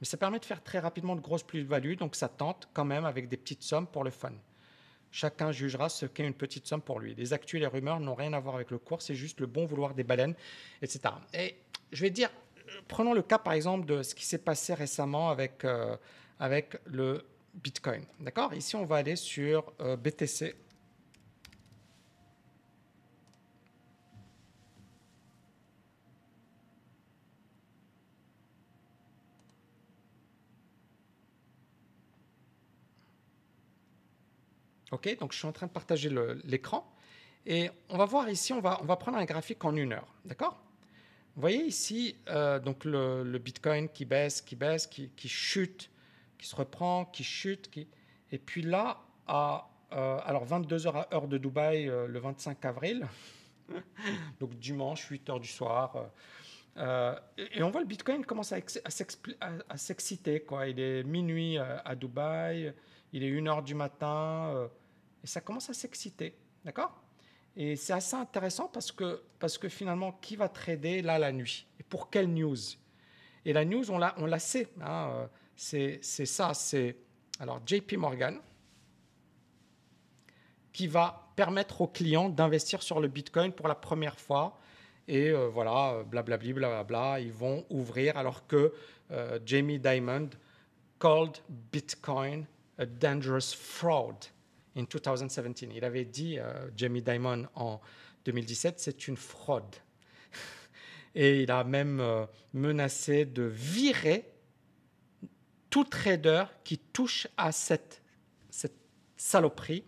Mais 0.00 0.06
ça 0.06 0.16
permet 0.16 0.38
de 0.38 0.44
faire 0.46 0.62
très 0.62 0.78
rapidement 0.78 1.14
de 1.14 1.20
grosses 1.20 1.42
plus-values, 1.42 1.96
donc 1.96 2.16
ça 2.16 2.28
tente 2.28 2.68
quand 2.72 2.86
même 2.86 3.04
avec 3.04 3.28
des 3.28 3.36
petites 3.36 3.62
sommes 3.62 3.86
pour 3.86 4.02
le 4.02 4.10
fun. 4.10 4.32
Chacun 5.12 5.52
jugera 5.52 5.90
ce 5.90 6.06
qu'est 6.06 6.26
une 6.26 6.34
petite 6.34 6.66
somme 6.66 6.80
pour 6.80 6.98
lui. 6.98 7.14
Les 7.14 7.34
actus 7.34 7.58
et 7.58 7.60
les 7.60 7.66
rumeurs 7.66 8.00
n'ont 8.00 8.14
rien 8.14 8.32
à 8.32 8.40
voir 8.40 8.54
avec 8.54 8.70
le 8.70 8.78
cours, 8.78 9.02
c'est 9.02 9.14
juste 9.14 9.38
le 9.40 9.46
bon 9.46 9.66
vouloir 9.66 9.94
des 9.94 10.04
baleines, 10.04 10.34
etc. 10.80 11.14
Et 11.34 11.56
je 11.92 12.00
vais 12.00 12.10
dire, 12.10 12.30
prenons 12.88 13.12
le 13.12 13.22
cas 13.22 13.38
par 13.38 13.52
exemple 13.52 13.84
de 13.84 14.02
ce 14.02 14.14
qui 14.14 14.24
s'est 14.24 14.38
passé 14.38 14.72
récemment 14.72 15.28
avec, 15.28 15.64
euh, 15.64 15.96
avec 16.38 16.78
le 16.86 17.26
Bitcoin. 17.54 18.04
D'accord? 18.20 18.54
Ici, 18.54 18.76
on 18.76 18.84
va 18.84 18.96
aller 18.96 19.16
sur 19.16 19.72
euh, 19.80 19.96
BTC. 19.96 20.54
OK, 34.92 35.18
donc 35.18 35.32
je 35.32 35.38
suis 35.38 35.46
en 35.46 35.52
train 35.52 35.66
de 35.66 35.72
partager 35.72 36.10
l'écran. 36.44 36.90
Et 37.46 37.70
on 37.88 37.96
va 37.96 38.04
voir 38.04 38.28
ici, 38.28 38.52
on 38.52 38.60
va, 38.60 38.78
on 38.82 38.84
va 38.84 38.96
prendre 38.96 39.18
un 39.18 39.24
graphique 39.24 39.64
en 39.64 39.74
une 39.76 39.92
heure. 39.92 40.14
D'accord? 40.24 40.60
Vous 41.36 41.40
voyez 41.40 41.64
ici 41.64 42.16
euh, 42.28 42.58
donc 42.58 42.84
le, 42.84 43.38
Bitcoin 43.38 43.88
qui 43.88 44.04
baisse, 44.04 44.40
qui 44.42 44.56
baisse, 44.56 44.86
qui, 44.86 45.28
chute, 45.28 45.89
qui 46.40 46.48
se 46.48 46.56
reprend, 46.56 47.04
qui 47.04 47.24
chute. 47.24 47.70
Qui... 47.70 47.88
Et 48.32 48.38
puis 48.38 48.62
là, 48.62 49.02
à 49.26 49.68
euh, 49.92 50.18
alors 50.24 50.44
22 50.44 50.86
heures 50.86 50.96
à 50.96 51.14
heure 51.14 51.26
de 51.26 51.36
Dubaï 51.36 51.88
euh, 51.88 52.06
le 52.06 52.18
25 52.20 52.64
avril, 52.64 53.06
donc 54.40 54.54
dimanche, 54.56 55.06
8 55.08 55.30
heures 55.30 55.40
du 55.40 55.48
soir. 55.48 56.10
et 56.76 57.62
on 57.62 57.70
voit 57.70 57.80
le 57.80 57.86
Bitcoin 57.86 58.24
commence 58.24 58.52
à, 58.52 58.60
s'exciter. 59.76 60.40
Quoi. 60.40 60.68
Il 60.68 60.80
est 60.80 61.02
minuit 61.02 61.58
à 61.58 61.94
Dubaï, 61.94 62.72
il 63.12 63.24
est 63.24 63.36
1 63.36 63.46
heure 63.48 63.62
du 63.62 63.74
matin, 63.74 64.68
et 65.22 65.26
ça 65.26 65.40
commence 65.40 65.68
à 65.70 65.74
s'exciter. 65.74 66.36
D'accord? 66.64 67.02
Et 67.56 67.76
c'est 67.76 67.92
assez 67.92 68.16
intéressant 68.16 68.68
parce 68.68 68.92
que, 68.92 69.22
parce 69.38 69.58
que 69.58 69.68
finalement, 69.68 70.12
qui 70.12 70.36
va 70.36 70.48
trader? 70.48 71.02
Là 71.02 71.18
la 71.18 71.32
nuit 71.32 71.66
Et 71.78 71.82
pour 71.82 72.10
quelle 72.10 72.32
news? 72.32 72.56
Et 73.44 73.52
la 73.52 73.64
news, 73.64 73.90
on 73.90 73.98
la, 73.98 74.14
on 74.18 74.26
la 74.26 74.38
sait. 74.38 74.68
Hein, 74.80 75.10
euh, 75.14 75.26
c'est, 75.60 76.00
ça, 76.26 76.54
c'est 76.54 76.96
alors 77.38 77.60
JP 77.66 77.92
Morgan 77.98 78.38
qui 80.72 80.86
va 80.86 81.30
permettre 81.36 81.82
aux 81.82 81.86
clients 81.86 82.30
d'investir 82.30 82.82
sur 82.82 82.98
le 82.98 83.08
Bitcoin 83.08 83.52
pour 83.52 83.68
la 83.68 83.74
première 83.74 84.18
fois. 84.18 84.58
Et 85.06 85.28
euh, 85.28 85.48
voilà, 85.48 86.02
blablabla, 86.04 86.52
blablabla, 86.52 87.20
ils 87.20 87.32
vont 87.32 87.66
ouvrir 87.68 88.16
alors 88.16 88.46
que 88.46 88.72
euh, 89.10 89.38
Jamie 89.44 89.78
Dimon 89.78 90.30
called 90.98 91.36
Bitcoin 91.72 92.46
a 92.78 92.86
dangerous 92.86 93.54
fraud 93.54 94.30
in 94.76 94.84
2017. 94.84 95.62
Il 95.74 95.84
avait 95.84 96.06
dit, 96.06 96.38
euh, 96.38 96.70
Jamie 96.74 97.02
Dimon, 97.02 97.46
en 97.54 97.80
2017, 98.24 98.78
c'est 98.78 99.08
une 99.08 99.16
fraude. 99.16 99.76
Et 101.14 101.42
il 101.42 101.50
a 101.50 101.64
même 101.64 102.00
euh, 102.00 102.24
menacé 102.54 103.26
de 103.26 103.42
virer 103.42 104.29
tout 105.70 105.84
trader 105.84 106.44
qui 106.64 106.78
touche 106.78 107.28
à 107.36 107.52
cette, 107.52 108.02
cette 108.50 108.76
saloperie 109.16 109.84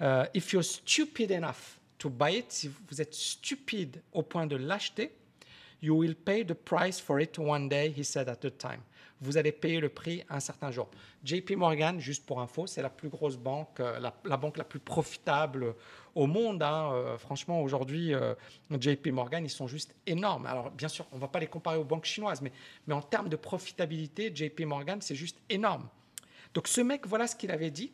Euh, 0.00 0.26
if 0.34 0.52
you're 0.52 0.64
stupid 0.64 1.30
enough 1.30 1.78
to 1.98 2.10
buy 2.10 2.30
it, 2.30 2.52
si 2.52 2.68
vous 2.68 3.00
êtes 3.00 3.14
stupide 3.14 4.02
au 4.12 4.22
point 4.22 4.46
de 4.46 4.56
l'acheter, 4.56 5.12
you 5.80 5.94
will 5.94 6.14
pay 6.14 6.44
the 6.44 6.54
price 6.54 7.00
for 7.00 7.20
it 7.20 7.38
one 7.38 7.68
day, 7.68 7.90
he 7.90 8.04
said 8.04 8.28
at 8.28 8.40
the 8.40 8.50
time. 8.50 8.82
Vous 9.20 9.38
allez 9.38 9.52
payer 9.52 9.80
le 9.80 9.88
prix 9.88 10.24
un 10.28 10.40
certain 10.40 10.70
jour. 10.70 10.88
JP 11.24 11.52
Morgan, 11.52 11.98
juste 11.98 12.26
pour 12.26 12.40
info, 12.40 12.66
c'est 12.66 12.82
la 12.82 12.90
plus 12.90 13.08
grosse 13.08 13.36
banque, 13.36 13.80
euh, 13.80 13.98
la, 13.98 14.36
banque 14.36 14.58
la 14.58 14.64
plus 14.64 14.78
profitable 14.78 15.74
au 16.14 16.26
monde. 16.26 16.62
Hein. 16.62 16.90
Euh, 16.92 17.18
franchement, 17.18 17.62
aujourd'hui, 17.62 18.12
JP 18.70 19.08
Morgan, 19.08 19.44
ils 19.44 19.50
sont 19.50 19.66
juste 19.66 19.94
énormes. 20.06 20.46
Alors, 20.46 20.70
bien 20.70 20.88
sûr, 20.88 21.06
on 21.12 21.16
ne 21.16 21.20
va 21.20 21.28
pas 21.28 21.40
les 21.40 21.46
comparer 21.46 21.78
aux 21.78 21.84
banques 21.84 22.04
chinoises, 22.04 22.42
mais, 22.42 22.52
mais 22.86 22.94
en 22.94 23.02
termes 23.02 23.28
de 23.28 23.36
profitabilité, 23.36 24.30
JP 24.34 24.60
Morgan, 24.62 25.00
c'est 25.00 25.14
juste 25.14 25.38
énorme. 25.48 25.88
Donc, 26.54 26.68
ce 26.68 26.80
mec, 26.80 27.06
voilà 27.06 27.26
ce 27.26 27.36
qu'il 27.36 27.50
avait 27.50 27.70
dit. 27.70 27.92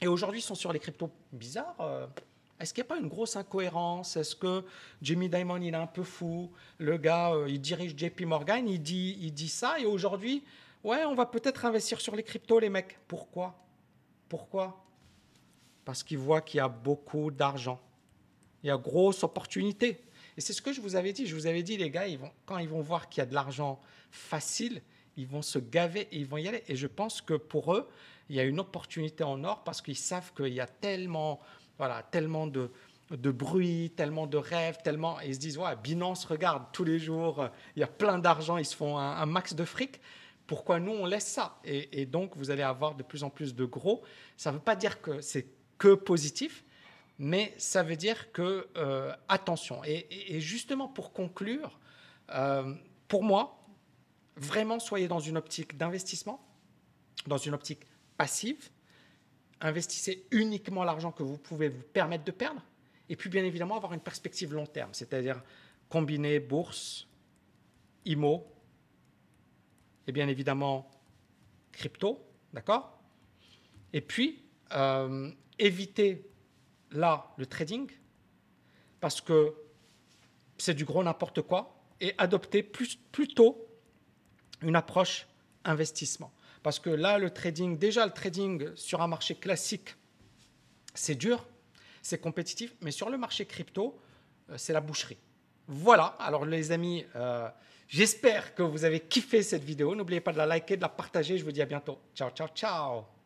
Et 0.00 0.06
aujourd'hui, 0.06 0.40
ils 0.40 0.42
sont 0.42 0.54
sur 0.54 0.72
les 0.72 0.78
cryptos 0.78 1.10
bizarres. 1.32 1.76
Euh, 1.80 2.06
est-ce 2.60 2.74
qu'il 2.74 2.82
n'y 2.82 2.88
a 2.88 2.94
pas 2.94 2.98
une 2.98 3.08
grosse 3.08 3.36
incohérence? 3.36 4.16
Est-ce 4.16 4.34
que 4.34 4.64
Jimmy 5.00 5.28
Dimon, 5.28 5.60
il 5.60 5.74
est 5.74 5.76
un 5.76 5.86
peu 5.86 6.02
fou? 6.02 6.50
Le 6.78 6.96
gars, 6.96 7.32
euh, 7.32 7.48
il 7.48 7.60
dirige 7.60 7.96
JP 7.96 8.22
Morgan, 8.22 8.68
il 8.68 8.82
dit, 8.82 9.16
il 9.20 9.32
dit 9.32 9.48
ça. 9.48 9.78
Et 9.78 9.86
aujourd'hui, 9.86 10.42
ouais, 10.82 11.04
on 11.04 11.14
va 11.14 11.26
peut-être 11.26 11.64
investir 11.64 12.00
sur 12.00 12.16
les 12.16 12.24
cryptos, 12.24 12.58
les 12.58 12.68
mecs. 12.68 12.98
Pourquoi? 13.06 13.54
Pourquoi? 14.28 14.84
Parce 15.84 16.02
qu'il 16.02 16.18
voit 16.18 16.40
qu'il 16.40 16.58
y 16.58 16.60
a 16.60 16.68
beaucoup 16.68 17.30
d'argent. 17.30 17.80
Il 18.64 18.66
y 18.66 18.70
a 18.70 18.76
grosse 18.76 19.22
opportunité. 19.22 20.02
Et 20.36 20.40
c'est 20.40 20.52
ce 20.52 20.60
que 20.60 20.72
je 20.72 20.80
vous 20.80 20.96
avais 20.96 21.12
dit. 21.12 21.26
Je 21.26 21.34
vous 21.34 21.46
avais 21.46 21.62
dit, 21.62 21.76
les 21.76 21.90
gars, 21.90 22.06
quand 22.44 22.58
ils 22.58 22.68
vont 22.68 22.80
voir 22.80 23.08
qu'il 23.08 23.20
y 23.20 23.22
a 23.22 23.26
de 23.26 23.34
l'argent 23.34 23.80
facile, 24.10 24.82
ils 25.16 25.26
vont 25.26 25.42
se 25.42 25.58
gaver 25.58 26.08
et 26.12 26.18
ils 26.18 26.26
vont 26.26 26.38
y 26.38 26.48
aller. 26.48 26.64
Et 26.68 26.76
je 26.76 26.86
pense 26.86 27.20
que 27.20 27.34
pour 27.34 27.74
eux, 27.74 27.88
il 28.28 28.36
y 28.36 28.40
a 28.40 28.44
une 28.44 28.60
opportunité 28.60 29.24
en 29.24 29.42
or 29.44 29.64
parce 29.64 29.80
qu'ils 29.80 29.96
savent 29.96 30.32
qu'il 30.34 30.52
y 30.52 30.60
a 30.60 30.66
tellement, 30.66 31.40
voilà, 31.78 32.02
tellement 32.02 32.46
de, 32.46 32.70
bruit, 33.30 33.92
tellement 33.96 34.26
de 34.26 34.36
rêves, 34.36 34.78
tellement. 34.82 35.20
Ils 35.20 35.34
se 35.34 35.40
disent, 35.40 35.58
ouais, 35.58 35.74
Binance, 35.82 36.24
regarde, 36.24 36.64
tous 36.72 36.84
les 36.84 36.98
jours, 36.98 37.48
il 37.76 37.80
y 37.80 37.82
a 37.82 37.88
plein 37.88 38.18
d'argent, 38.18 38.58
ils 38.58 38.64
se 38.64 38.76
font 38.76 38.98
un, 38.98 39.26
max 39.26 39.54
de 39.54 39.64
fric. 39.64 40.00
Pourquoi 40.46 40.80
nous, 40.80 40.92
on 40.92 41.06
laisse 41.06 41.26
ça? 41.26 41.58
Et, 41.64 42.06
donc, 42.06 42.36
vous 42.36 42.50
allez 42.50 42.62
avoir 42.62 42.94
de 42.94 43.02
plus 43.02 43.22
en 43.22 43.30
plus 43.30 43.54
de 43.54 43.64
gros. 43.64 44.02
Ça 44.36 44.50
ne 44.50 44.56
veut 44.56 44.62
pas 44.62 44.76
dire 44.76 45.00
que 45.00 45.20
c'est 45.20 45.46
que 45.78 45.94
positif, 45.94 46.64
mais 47.18 47.54
ça 47.58 47.82
veut 47.82 47.96
dire 47.96 48.32
que, 48.32 48.66
euh, 48.76 49.14
attention. 49.28 49.82
Et, 49.84 50.40
justement, 50.40 50.88
pour 50.88 51.12
conclure, 51.12 51.78
euh, 52.30 52.74
pour 53.06 53.22
moi, 53.22 53.64
vraiment, 54.36 54.78
soyez 54.78 55.06
dans 55.06 55.20
une 55.20 55.36
optique 55.36 55.76
d'investissement, 55.76 56.44
dans 57.26 57.38
une 57.38 57.54
optique 57.54 57.86
passive. 58.16 58.70
Investissez 59.60 60.26
uniquement 60.30 60.84
l'argent 60.84 61.10
que 61.12 61.22
vous 61.22 61.38
pouvez 61.38 61.68
vous 61.68 61.82
permettre 61.82 62.24
de 62.24 62.30
perdre. 62.30 62.62
Et 63.08 63.16
puis, 63.16 63.28
bien 63.28 63.44
évidemment, 63.44 63.76
avoir 63.76 63.92
une 63.92 64.00
perspective 64.00 64.54
long 64.54 64.66
terme, 64.66 64.92
c'est-à-dire 64.92 65.42
combiner 65.88 66.38
bourse, 66.38 67.08
IMO 68.04 68.46
et 70.06 70.12
bien 70.12 70.28
évidemment 70.28 70.90
crypto, 71.72 72.24
d'accord? 72.52 72.98
Et 73.92 74.00
puis, 74.00 74.42
euh, 74.72 75.30
éviter 75.58 76.30
là 76.90 77.32
le 77.36 77.46
trading 77.46 77.90
parce 79.00 79.20
que 79.20 79.54
c'est 80.56 80.74
du 80.74 80.84
gros 80.84 81.02
n'importe 81.02 81.42
quoi 81.42 81.78
et 82.00 82.14
adopter 82.18 82.62
plus, 82.62 82.96
plutôt 82.96 83.66
une 84.62 84.76
approche 84.76 85.26
investissement. 85.64 86.32
Parce 86.68 86.80
que 86.80 86.90
là, 86.90 87.16
le 87.16 87.30
trading, 87.30 87.78
déjà 87.78 88.04
le 88.04 88.12
trading 88.12 88.74
sur 88.74 89.00
un 89.00 89.06
marché 89.06 89.34
classique, 89.34 89.96
c'est 90.92 91.14
dur, 91.14 91.46
c'est 92.02 92.18
compétitif, 92.18 92.74
mais 92.82 92.90
sur 92.90 93.08
le 93.08 93.16
marché 93.16 93.46
crypto, 93.46 93.98
euh, 94.50 94.58
c'est 94.58 94.74
la 94.74 94.82
boucherie. 94.82 95.16
Voilà, 95.66 96.14
alors 96.18 96.44
les 96.44 96.70
amis, 96.70 97.06
euh, 97.16 97.48
j'espère 97.88 98.54
que 98.54 98.62
vous 98.62 98.84
avez 98.84 99.00
kiffé 99.00 99.42
cette 99.42 99.64
vidéo. 99.64 99.94
N'oubliez 99.94 100.20
pas 100.20 100.32
de 100.32 100.36
la 100.36 100.44
liker, 100.44 100.76
de 100.76 100.82
la 100.82 100.90
partager. 100.90 101.38
Je 101.38 101.44
vous 101.44 101.52
dis 101.52 101.62
à 101.62 101.66
bientôt. 101.66 101.98
Ciao, 102.14 102.28
ciao, 102.32 102.48
ciao 102.48 103.17